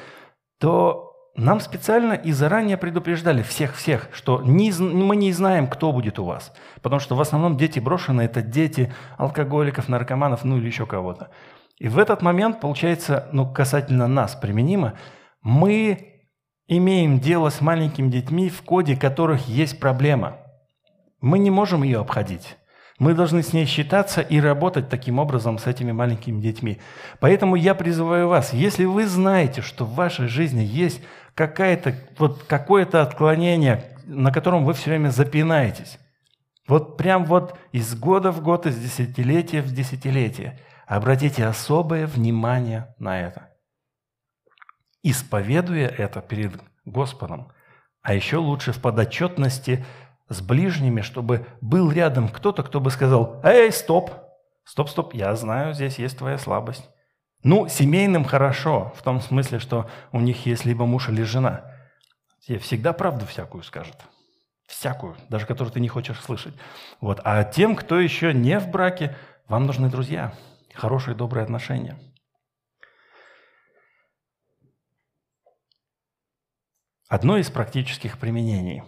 то 0.60 1.13
нам 1.36 1.60
специально 1.60 2.13
и 2.13 2.32
заранее 2.32 2.78
предупреждали 2.78 3.43
всех-всех, 3.43 4.10
что 4.12 4.41
не, 4.41 4.71
мы 4.71 5.15
не 5.15 5.32
знаем, 5.32 5.67
кто 5.67 5.93
будет 5.93 6.17
у 6.17 6.26
вас. 6.26 6.52
Потому 6.82 7.00
что 7.00 7.15
в 7.15 7.21
основном 7.21 7.58
дети 7.58 7.80
брошенные– 7.80 8.26
это 8.28 8.41
дети 8.41 8.91
алкоголиков, 9.17 9.88
наркоманов, 9.88 10.43
ну 10.43 10.58
или 10.58 10.65
еще 10.65 10.88
кого-то. 10.88 11.30
И 11.79 11.87
в 11.89 11.99
этот 11.99 12.21
момент, 12.21 12.59
получается, 12.59 13.27
ну, 13.31 13.51
касательно 13.51 14.07
нас 14.07 14.35
применимо, 14.35 14.95
мы 15.41 16.21
имеем 16.67 17.19
дело 17.19 17.49
с 17.49 17.61
маленькими 17.61 18.09
детьми, 18.09 18.49
в 18.49 18.61
коде 18.63 18.95
которых 18.95 19.47
есть 19.47 19.79
проблема. 19.79 20.37
Мы 21.21 21.39
не 21.39 21.51
можем 21.51 21.83
ее 21.83 21.99
обходить. 21.99 22.57
Мы 22.99 23.13
должны 23.13 23.43
с 23.43 23.53
ней 23.53 23.65
считаться 23.65 24.21
и 24.21 24.39
работать 24.39 24.89
таким 24.89 25.19
образом 25.19 25.59
с 25.59 25.67
этими 25.67 25.91
маленькими 25.91 26.41
детьми. 26.41 26.79
Поэтому 27.19 27.55
я 27.55 27.75
призываю 27.75 28.27
вас, 28.27 28.53
если 28.53 28.85
вы 28.85 29.05
знаете, 29.05 29.61
что 29.61 29.85
в 29.85 29.93
вашей 29.93 30.27
жизни 30.27 30.63
есть 30.63 31.01
какая-то, 31.35 31.93
вот 32.17 32.43
какое-то 32.45 33.03
отклонение, 33.03 33.83
на 34.05 34.31
котором 34.31 34.65
вы 34.65 34.73
все 34.73 34.89
время 34.89 35.09
запинаетесь, 35.09 35.99
вот 36.67 36.97
прям 36.97 37.25
вот 37.25 37.55
из 37.71 37.95
года 37.95 38.31
в 38.31 38.41
год, 38.41 38.65
из 38.65 38.77
десятилетия 38.79 39.61
в 39.61 39.71
десятилетие– 39.71 40.59
Обратите 40.88 41.45
особое 41.45 42.08
внимание 42.08 42.95
на 42.97 43.19
это. 43.19 43.50
Исповедуя 45.04 45.89
это 45.89 46.21
перед 46.21 46.62
Господом, 46.86 47.52
а 48.02 48.13
еще 48.13 48.38
лучше 48.38 48.71
в 48.71 48.82
подотчетности 48.82 49.86
с 50.30 50.39
ближними, 50.39 51.02
чтобы 51.02 51.45
был 51.60 51.91
рядом 51.91 52.30
кто-то, 52.30 52.63
кто 52.63 52.80
бы 52.80 52.89
сказал, 52.89 53.41
«Эй, 53.43 53.69
стоп! 53.73 54.12
Стоп, 54.63 54.89
стоп, 54.89 55.13
я 55.13 55.36
знаю, 55.36 55.73
здесь 55.73 56.00
есть 56.00 56.17
твоя 56.17 56.38
слабость». 56.38 56.89
Ну, 57.43 57.67
семейным 57.67 58.23
хорошо, 58.23 58.93
в 58.95 59.04
том 59.04 59.19
смысле, 59.19 59.60
что 59.60 59.89
у 60.13 60.21
них 60.21 60.45
есть 60.45 60.63
либо 60.63 60.86
муж 60.86 61.10
или 61.10 61.23
жена. 61.23 61.69
Тебе 62.45 62.60
всегда 62.60 62.93
правду 62.93 63.26
всякую 63.26 63.63
скажет. 63.63 63.97
Всякую, 64.67 65.17
даже 65.28 65.45
которую 65.45 65.73
ты 65.73 65.82
не 65.82 65.89
хочешь 65.89 66.19
слышать. 66.21 66.56
Вот. 67.02 67.19
А 67.26 67.43
тем, 67.43 67.76
кто 67.76 68.00
еще 68.00 68.34
не 68.34 68.60
в 68.60 68.69
браке, 68.69 69.15
вам 69.50 69.65
нужны 69.65 69.89
друзья– 69.89 70.34
хорошие, 70.77 71.15
добрые 71.15 71.43
отношения. 71.43 71.99
Одно 77.09 77.37
из 77.37 77.49
практических 77.49 78.19
применений. 78.19 78.83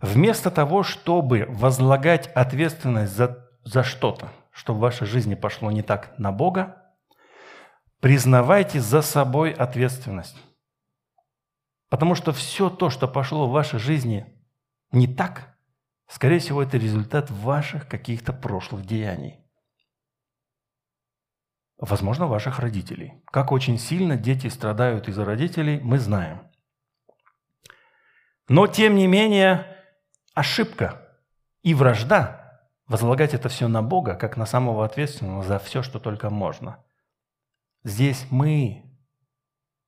Вместо 0.00 0.50
того, 0.50 0.82
чтобы 0.82 1.46
возлагать 1.48 2.28
ответственность 2.28 3.12
за, 3.14 3.48
за 3.64 3.82
что-то, 3.82 4.30
что 4.52 4.74
в 4.74 4.78
вашей 4.78 5.06
жизни 5.06 5.34
пошло 5.34 5.70
не 5.70 5.82
так 5.82 6.16
на 6.18 6.30
Бога, 6.30 6.94
признавайте 8.00 8.80
за 8.80 9.02
собой 9.02 9.52
ответственность. 9.52 10.36
Потому 11.88 12.14
что 12.14 12.32
все 12.32 12.68
то, 12.68 12.90
что 12.90 13.08
пошло 13.08 13.48
в 13.48 13.52
вашей 13.52 13.78
жизни 13.78 14.26
не 14.92 15.06
так, 15.08 15.56
скорее 16.06 16.38
всего, 16.38 16.62
это 16.62 16.76
результат 16.76 17.30
ваших 17.30 17.88
каких-то 17.88 18.32
прошлых 18.32 18.84
деяний. 18.84 19.47
Возможно, 21.78 22.26
ваших 22.26 22.58
родителей. 22.58 23.22
Как 23.26 23.52
очень 23.52 23.78
сильно 23.78 24.16
дети 24.16 24.48
страдают 24.48 25.08
из-за 25.08 25.24
родителей, 25.24 25.80
мы 25.80 25.98
знаем. 25.98 26.42
Но, 28.48 28.66
тем 28.66 28.96
не 28.96 29.06
менее, 29.06 29.66
ошибка 30.34 31.18
и 31.62 31.74
вражда 31.74 32.68
возлагать 32.86 33.34
это 33.34 33.48
все 33.48 33.68
на 33.68 33.82
Бога, 33.82 34.14
как 34.14 34.36
на 34.36 34.46
самого 34.46 34.84
ответственного 34.84 35.42
за 35.42 35.58
все, 35.58 35.82
что 35.82 36.00
только 36.00 36.30
можно. 36.30 36.84
Здесь 37.84 38.26
мы 38.30 38.88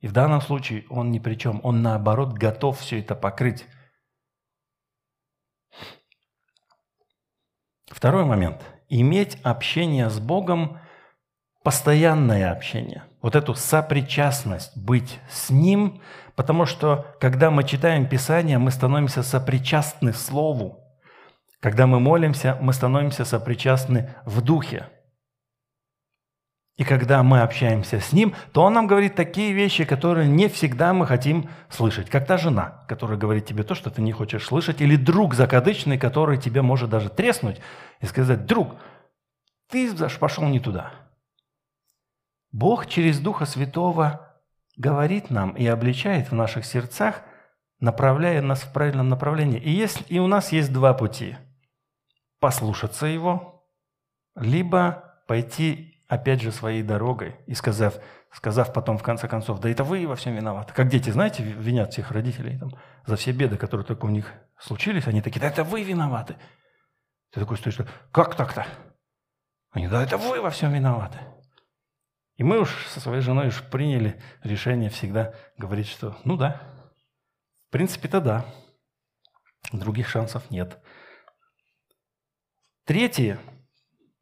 и 0.01 0.09
в 0.09 0.13
данном 0.13 0.41
случае 0.41 0.87
он 0.89 1.11
ни 1.11 1.19
при 1.19 1.35
чем. 1.35 1.61
Он, 1.63 1.83
наоборот, 1.83 2.33
готов 2.33 2.81
все 2.81 3.01
это 3.01 3.15
покрыть. 3.15 3.67
Второй 7.87 8.25
момент. 8.25 8.65
Иметь 8.89 9.39
общение 9.43 10.09
с 10.09 10.19
Богом, 10.19 10.81
постоянное 11.63 12.53
общение. 12.53 13.05
Вот 13.23 13.37
эту 13.37 13.55
сопричастность, 13.55 14.77
быть 14.77 15.19
с 15.31 15.51
Ним, 15.51 16.01
потому 16.35 16.65
что, 16.65 17.07
когда 17.21 17.51
мы 17.51 17.65
читаем 17.65 18.07
Писание, 18.07 18.59
мы 18.59 18.71
становимся 18.71 19.23
сопричастны 19.23 20.13
Слову. 20.13 20.79
Когда 21.61 21.87
мы 21.87 22.01
молимся, 22.01 22.57
мы 22.61 22.73
становимся 22.73 23.27
сопричастны 23.27 24.15
в 24.25 24.41
Духе. 24.41 24.89
И 26.79 26.85
когда 26.85 27.23
мы 27.23 27.43
общаемся 27.43 28.01
с 28.01 28.11
Ним, 28.15 28.35
то 28.53 28.63
Он 28.63 28.73
нам 28.73 28.87
говорит 28.87 29.15
такие 29.15 29.53
вещи, 29.53 29.85
которые 29.85 30.27
не 30.27 30.49
всегда 30.49 30.95
мы 30.95 31.07
хотим 31.07 31.51
слышать. 31.69 32.09
Как 32.09 32.27
та 32.27 32.39
жена, 32.39 32.87
которая 32.89 33.19
говорит 33.19 33.45
тебе 33.45 33.65
то, 33.65 33.75
что 33.75 33.91
ты 33.91 34.01
не 34.01 34.13
хочешь 34.13 34.47
слышать, 34.47 34.81
или 34.81 34.97
друг 34.97 35.35
закадычный, 35.35 35.99
который 35.99 36.39
тебе 36.39 36.63
может 36.63 36.89
даже 36.89 37.11
треснуть 37.11 37.61
и 38.01 38.07
сказать, 38.07 38.47
друг, 38.47 38.77
ты 39.69 39.95
пошел 40.19 40.45
не 40.45 40.59
туда. 40.59 40.93
Бог 42.53 42.87
через 42.87 43.21
Духа 43.21 43.47
Святого 43.47 44.37
говорит 44.77 45.31
нам 45.31 45.53
и 45.53 45.67
обличает 45.67 46.31
в 46.31 46.35
наших 46.35 46.65
сердцах, 46.65 47.23
направляя 47.79 48.43
нас 48.43 48.63
в 48.63 48.73
правильном 48.73 49.09
направлении. 49.09 49.61
И, 49.61 49.71
есть, 49.71 50.05
и 50.09 50.19
у 50.19 50.27
нас 50.27 50.53
есть 50.53 50.73
два 50.73 50.95
пути. 50.95 51.37
Послушаться 52.41 53.07
Его, 53.07 53.67
либо 54.35 55.23
пойти 55.29 56.03
опять 56.09 56.43
же 56.43 56.51
своей 56.51 56.83
дорогой 56.83 57.37
и 57.47 57.55
сказав, 57.55 57.95
сказав 58.33 58.73
потом 58.73 58.99
в 58.99 59.03
конце 59.03 59.29
концов, 59.29 59.61
да 59.61 59.71
это 59.71 59.85
вы 59.85 60.07
во 60.07 60.17
всем 60.17 60.35
виноваты. 60.35 60.73
Как 60.75 60.89
дети, 60.89 61.11
знаете, 61.11 61.45
винят 61.45 61.93
всех 61.93 62.11
родителей 62.11 62.59
там, 62.59 62.73
за 63.07 63.17
все 63.17 63.33
беды, 63.33 63.57
которые 63.57 63.87
только 63.87 64.07
у 64.07 64.11
них 64.11 64.33
случились, 64.59 65.07
они 65.07 65.23
такие, 65.23 65.41
да 65.41 65.47
это 65.47 65.63
вы 65.63 65.85
виноваты. 65.85 66.37
Ты 67.33 67.41
такой 67.41 67.59
стоишь, 67.59 67.79
как 68.11 68.35
так-то? 68.35 68.67
Они, 69.71 69.87
да 69.87 70.03
это 70.03 70.17
вы 70.17 70.41
во 70.41 70.51
всем 70.51 70.73
виноваты. 70.73 71.19
И 72.41 72.43
мы 72.43 72.59
уж 72.59 72.87
со 72.87 73.01
своей 73.01 73.21
женой 73.21 73.49
уж 73.49 73.63
приняли 73.65 74.19
решение 74.43 74.89
всегда 74.89 75.35
говорить, 75.59 75.89
что 75.89 76.17
ну 76.25 76.39
да, 76.39 76.63
в 77.69 77.73
принципе-то 77.73 78.23
да, 78.23 78.47
других 79.73 80.09
шансов 80.09 80.51
нет. 80.51 80.83
Третье 82.87 83.39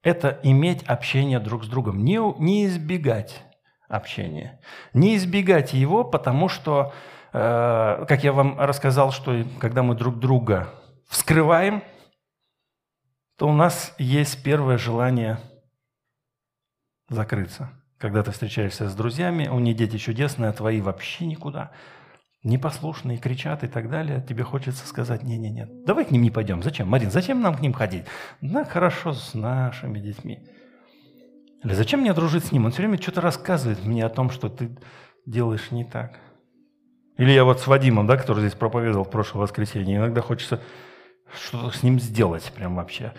это 0.02 0.40
иметь 0.42 0.83
общение 0.83 1.38
друг 1.38 1.62
с 1.62 1.68
другом, 1.68 2.02
не, 2.02 2.18
не 2.40 2.66
избегать 2.66 3.40
общения. 3.88 4.61
Не 4.94 5.14
избегать 5.14 5.72
его, 5.72 6.02
потому 6.02 6.48
что, 6.48 6.92
э, 7.33 8.04
как 8.09 8.24
я 8.24 8.33
вам 8.33 8.59
рассказал, 8.59 9.12
что 9.12 9.44
когда 9.61 9.85
мы 9.85 9.94
друг 9.94 10.18
друга 10.18 10.74
вскрываем, 11.07 11.85
то 13.37 13.46
у 13.46 13.52
нас 13.52 13.94
есть 13.96 14.42
первое 14.42 14.76
желание 14.76 15.38
закрыться. 17.09 17.77
Когда 17.98 18.22
ты 18.22 18.30
встречаешься 18.30 18.88
с 18.88 18.94
друзьями, 18.94 19.48
у 19.48 19.58
них 19.58 19.76
дети 19.76 19.98
чудесные, 19.98 20.50
а 20.50 20.52
твои 20.52 20.80
вообще 20.80 21.26
никуда 21.26 21.72
непослушные, 22.44 23.18
кричат 23.18 23.64
и 23.64 23.66
так 23.66 23.90
далее, 23.90 24.24
тебе 24.26 24.44
хочется 24.44 24.87
сказать, 24.87 25.22
не-не-не, 25.22 25.66
давай 25.84 26.04
к 26.04 26.11
ним 26.11 26.22
не 26.22 26.30
пойдем. 26.30 26.62
Зачем? 26.62 26.88
Марин, 26.88 27.11
зачем 27.11 27.40
нам 27.40 27.56
к 27.56 27.61
ним 27.61 27.72
ходить? 27.72 28.04
Да, 28.40 28.64
хорошо 28.64 29.12
с 29.12 29.34
нашими 29.34 29.98
детьми. 29.98 30.46
Или 31.64 31.74
зачем 31.74 32.00
мне 32.00 32.14
дружить 32.14 32.44
с 32.44 32.52
ним? 32.52 32.66
Он 32.66 32.70
все 32.70 32.82
время 32.82 33.00
что-то 33.00 33.20
рассказывает 33.20 33.84
мне 33.84 34.04
о 34.04 34.08
том, 34.08 34.30
что 34.30 34.48
ты 34.48 34.78
делаешь 35.26 35.72
не 35.72 35.84
так. 35.84 36.20
Или 37.16 37.32
я 37.32 37.44
вот 37.44 37.58
с 37.58 37.66
Вадимом, 37.66 38.06
да, 38.06 38.16
который 38.16 38.40
здесь 38.40 38.54
проповедовал 38.54 39.04
в 39.04 39.11
прошлое 39.11 39.42
воскресенье, 39.42 39.96
иногда 39.96 40.20
хочется 40.20 40.61
что-то 41.34 41.76
с 41.76 41.82
ним 41.82 41.98
сделать 41.98 42.52
прям 42.54 42.76
вообще, 42.76 43.12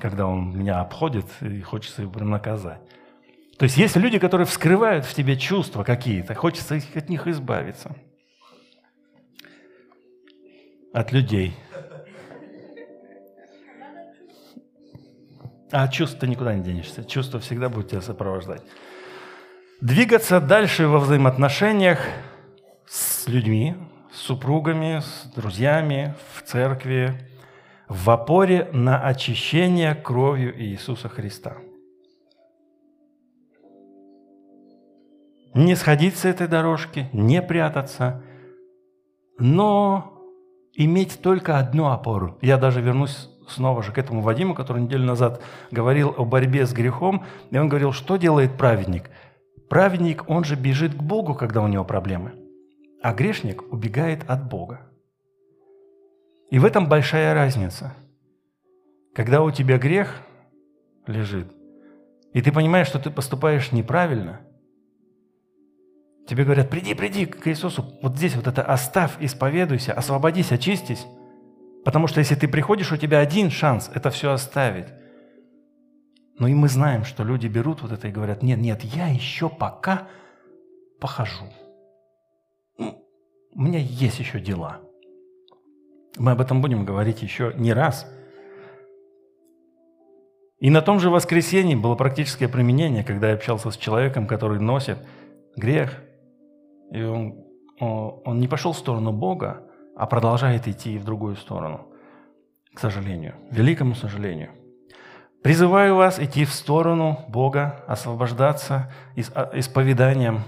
когда 0.00 0.26
он 0.26 0.56
меня 0.58 0.80
обходит, 0.80 1.26
и 1.42 1.60
хочется 1.60 2.00
его 2.02 2.12
прям 2.12 2.30
наказать. 2.30 2.80
То 3.62 3.66
есть 3.66 3.76
есть 3.76 3.94
люди, 3.94 4.18
которые 4.18 4.44
вскрывают 4.44 5.04
в 5.04 5.14
тебе 5.14 5.36
чувства 5.36 5.84
какие-то, 5.84 6.34
хочется 6.34 6.80
от 6.96 7.08
них 7.08 7.28
избавиться– 7.28 7.94
от 10.92 11.12
людей. 11.12 11.54
А 15.70 15.84
от 15.84 15.92
чувств 15.92 16.18
ты 16.18 16.26
никуда 16.26 16.56
не 16.56 16.64
денешься. 16.64 17.04
Чувства 17.04 17.38
всегда 17.38 17.68
будут 17.68 17.90
тебя 17.90 18.00
сопровождать. 18.00 18.62
Двигаться 19.80 20.40
дальше 20.40 20.88
во 20.88 20.98
взаимоотношениях 20.98 22.00
с 22.88 23.28
людьми, 23.28 23.76
с 24.12 24.22
супругами, 24.22 24.98
с 24.98 25.30
друзьями, 25.36 26.16
в 26.34 26.42
церкви, 26.42 27.28
в 27.86 28.10
опоре 28.10 28.68
на 28.72 29.06
очищение 29.06 29.94
кровью 29.94 30.52
Иисуса 30.60 31.08
Христа. 31.08 31.58
Не 35.54 35.74
сходить 35.76 36.16
с 36.16 36.24
этой 36.24 36.48
дорожки, 36.48 37.08
не 37.12 37.42
прятаться, 37.42 38.22
но 39.38 40.18
иметь 40.72 41.20
только 41.20 41.58
одну 41.58 41.90
опору. 41.90 42.38
Я 42.40 42.56
даже 42.56 42.80
вернусь 42.80 43.28
снова 43.48 43.82
же 43.82 43.92
к 43.92 43.98
этому 43.98 44.22
Вадиму, 44.22 44.54
который 44.54 44.82
неделю 44.82 45.04
назад 45.04 45.42
говорил 45.70 46.14
о 46.16 46.24
борьбе 46.24 46.64
с 46.64 46.72
грехом, 46.72 47.26
и 47.50 47.58
он 47.58 47.68
говорил, 47.68 47.92
что 47.92 48.16
делает 48.16 48.56
праведник? 48.56 49.10
Праведник, 49.68 50.24
он 50.26 50.44
же 50.44 50.56
бежит 50.56 50.94
к 50.94 51.02
Богу, 51.02 51.34
когда 51.34 51.60
у 51.60 51.68
него 51.68 51.84
проблемы, 51.84 52.32
а 53.02 53.12
грешник 53.12 53.62
убегает 53.70 54.24
от 54.28 54.48
Бога. 54.48 54.88
И 56.50 56.58
в 56.58 56.64
этом 56.64 56.88
большая 56.88 57.34
разница. 57.34 57.94
Когда 59.14 59.42
у 59.42 59.50
тебя 59.50 59.76
грех 59.76 60.22
лежит, 61.06 61.52
и 62.32 62.40
ты 62.40 62.52
понимаешь, 62.52 62.86
что 62.86 62.98
ты 62.98 63.10
поступаешь 63.10 63.70
неправильно– 63.70 64.40
Тебе 66.26 66.44
говорят, 66.44 66.70
приди, 66.70 66.94
приди 66.94 67.26
к 67.26 67.46
Иисусу, 67.48 67.98
вот 68.00 68.16
здесь 68.16 68.36
вот 68.36 68.46
это 68.46 68.62
оставь, 68.62 69.16
исповедуйся, 69.20 69.92
освободись, 69.92 70.52
очистись. 70.52 71.06
Потому 71.84 72.06
что 72.06 72.20
если 72.20 72.36
ты 72.36 72.46
приходишь, 72.46 72.92
у 72.92 72.96
тебя 72.96 73.18
один 73.18 73.50
шанс 73.50 73.90
это 73.92 74.10
все 74.10 74.30
оставить. 74.30 74.86
Но 76.38 76.46
и 76.46 76.54
мы 76.54 76.68
знаем, 76.68 77.04
что 77.04 77.24
люди 77.24 77.48
берут 77.48 77.82
вот 77.82 77.92
это 77.92 78.08
и 78.08 78.12
говорят, 78.12 78.42
нет, 78.42 78.58
нет, 78.58 78.82
я 78.84 79.08
еще 79.08 79.48
пока 79.48 80.08
похожу. 81.00 81.46
У 82.78 83.60
меня 83.60 83.80
есть 83.80 84.18
еще 84.18 84.40
дела. 84.40 84.80
Мы 86.16 86.32
об 86.32 86.40
этом 86.40 86.62
будем 86.62 86.84
говорить 86.84 87.22
еще 87.22 87.52
не 87.56 87.72
раз. 87.72 88.06
И 90.58 90.70
на 90.70 90.80
том 90.80 91.00
же 91.00 91.10
воскресенье 91.10 91.76
было 91.76 91.96
практическое 91.96 92.48
применение, 92.48 93.02
когда 93.02 93.28
я 93.28 93.34
общался 93.34 93.70
с 93.70 93.76
человеком, 93.76 94.28
который 94.28 94.60
носит 94.60 94.98
грех, 95.56 96.00
и 96.92 97.02
он, 97.02 97.44
он 97.80 98.38
не 98.38 98.48
пошел 98.48 98.72
в 98.72 98.78
сторону 98.78 99.12
Бога, 99.12 99.62
а 99.96 100.06
продолжает 100.06 100.68
идти 100.68 100.98
в 100.98 101.04
другую 101.04 101.36
сторону. 101.36 101.88
К 102.74 102.78
сожалению, 102.78 103.34
великому 103.50 103.94
сожалению. 103.94 104.50
Призываю 105.42 105.96
вас 105.96 106.20
идти 106.20 106.44
в 106.44 106.52
сторону 106.52 107.18
Бога, 107.28 107.84
освобождаться 107.88 108.92
а, 109.34 109.50
исповеданием 109.54 110.42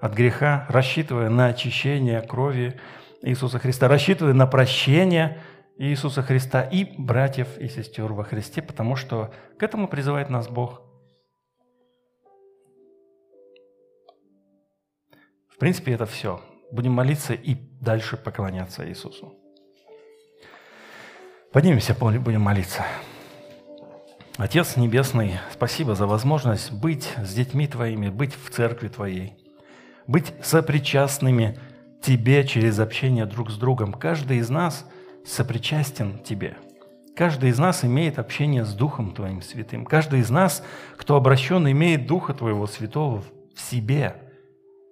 от 0.00 0.14
греха, 0.14 0.66
рассчитывая 0.68 1.28
на 1.28 1.46
очищение 1.46 2.20
крови 2.22 2.80
Иисуса 3.22 3.58
Христа, 3.58 3.86
рассчитывая 3.86 4.34
на 4.34 4.46
прощение 4.46 5.38
Иисуса 5.78 6.22
Христа 6.22 6.62
и 6.62 6.86
братьев 6.98 7.58
и 7.58 7.68
сестер 7.68 8.12
во 8.12 8.24
Христе, 8.24 8.60
потому 8.62 8.96
что 8.96 9.30
к 9.58 9.62
этому 9.62 9.86
призывает 9.86 10.30
нас 10.30 10.48
Бог– 10.48 10.82
принципе, 15.60 15.92
это 15.92 16.06
все. 16.06 16.40
Будем 16.72 16.92
молиться 16.92 17.34
и 17.34 17.54
дальше 17.80 18.16
поклоняться 18.16 18.88
Иисусу. 18.88 19.34
Поднимемся, 21.52 21.94
будем 21.94 22.40
молиться. 22.40 22.84
Отец 24.36 24.76
Небесный, 24.76 25.38
спасибо 25.52 25.94
за 25.94 26.06
возможность 26.06 26.72
быть 26.72 27.12
с 27.22 27.34
детьми 27.34 27.66
Твоими, 27.66 28.08
быть 28.08 28.34
в 28.34 28.50
церкви 28.50 28.88
Твоей, 28.88 29.34
быть 30.06 30.32
сопричастными 30.42 31.58
Тебе 32.00 32.46
через 32.46 32.78
общение 32.78 33.26
друг 33.26 33.50
с 33.50 33.58
другом. 33.58 33.92
Каждый 33.92 34.38
из 34.38 34.48
нас 34.48 34.86
сопричастен 35.26 36.20
Тебе. 36.20 36.56
Каждый 37.14 37.50
из 37.50 37.58
нас 37.58 37.84
имеет 37.84 38.18
общение 38.18 38.64
с 38.64 38.72
Духом 38.72 39.12
Твоим 39.12 39.42
Святым. 39.42 39.84
Каждый 39.84 40.20
из 40.20 40.30
нас, 40.30 40.62
кто 40.96 41.16
обращен, 41.16 41.68
имеет 41.70 42.06
Духа 42.06 42.32
Твоего 42.32 42.66
Святого 42.66 43.22
в 43.54 43.60
себе. 43.60 44.29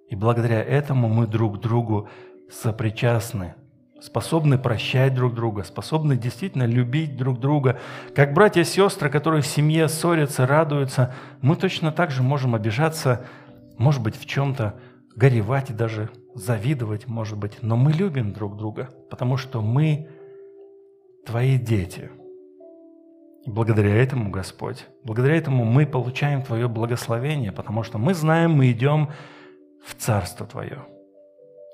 И 0.09 0.15
благодаря 0.15 0.63
этому 0.63 1.07
мы 1.07 1.27
друг 1.27 1.59
другу 1.59 2.09
сопричастны 2.49 3.55
способны 4.01 4.57
прощать 4.57 5.13
друг 5.13 5.33
друга, 5.33 5.63
способны 5.63 6.15
действительно 6.15 6.65
любить 6.65 7.17
друг 7.17 7.39
друга. 7.39 7.79
Как 8.15 8.33
братья 8.33 8.61
и 8.61 8.65
сестры, 8.65 9.09
которые 9.09 9.41
в 9.41 9.47
семье 9.47 9.87
ссорятся, 9.87 10.47
радуются, 10.47 11.13
мы 11.41 11.55
точно 11.55 11.91
так 11.91 12.11
же 12.11 12.23
можем 12.23 12.55
обижаться, 12.55 13.25
может 13.77 14.01
быть, 14.01 14.17
в 14.17 14.25
чем-то 14.25 14.75
горевать 15.15 15.69
и 15.69 15.73
даже 15.73 16.09
завидовать, 16.33 17.07
может 17.07 17.37
быть. 17.37 17.61
Но 17.61 17.75
мы 17.75 17.91
любим 17.91 18.33
друг 18.33 18.57
друга, 18.57 18.89
потому 19.09 19.37
что 19.37 19.61
мы 19.61 20.07
Твои 21.25 21.57
дети. 21.57 22.09
И 23.45 23.49
благодаря 23.51 23.95
этому, 23.95 24.31
Господь, 24.31 24.85
благодаря 25.03 25.35
этому 25.35 25.65
мы 25.65 25.85
получаем 25.85 26.41
Твое 26.41 26.67
благословение, 26.67 27.51
потому 27.51 27.83
что 27.83 27.97
мы 27.97 28.13
знаем, 28.13 28.51
мы 28.53 28.71
идем 28.71 29.09
в 29.85 29.95
Царство 29.95 30.45
Твое, 30.45 30.85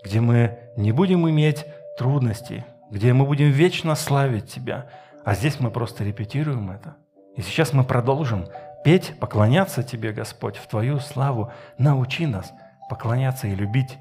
где 0.03 0.21
мы 0.21 0.57
не 0.77 0.91
будем 0.91 1.29
иметь 1.29 1.65
трудностей, 1.97 2.63
где 2.91 3.13
мы 3.13 3.25
будем 3.25 3.49
вечно 3.49 3.95
славить 3.95 4.47
Тебя. 4.47 4.89
А 5.23 5.33
здесь 5.33 5.59
мы 5.59 5.71
просто 5.71 6.03
репетируем 6.03 6.71
это. 6.71 6.95
И 7.35 7.41
сейчас 7.41 7.73
мы 7.73 7.83
продолжим 7.83 8.45
петь, 8.83 9.17
поклоняться 9.19 9.83
Тебе, 9.83 10.11
Господь, 10.11 10.57
в 10.57 10.67
Твою 10.67 10.99
славу. 10.99 11.51
Научи 11.77 12.27
нас 12.27 12.51
поклоняться 12.89 13.47
и 13.47 13.55
любить. 13.55 13.97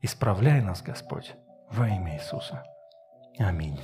Исправляй 0.00 0.60
нас, 0.62 0.82
Господь, 0.82 1.34
во 1.70 1.88
имя 1.88 2.16
Иисуса. 2.16 2.64
Аминь. 3.38 3.78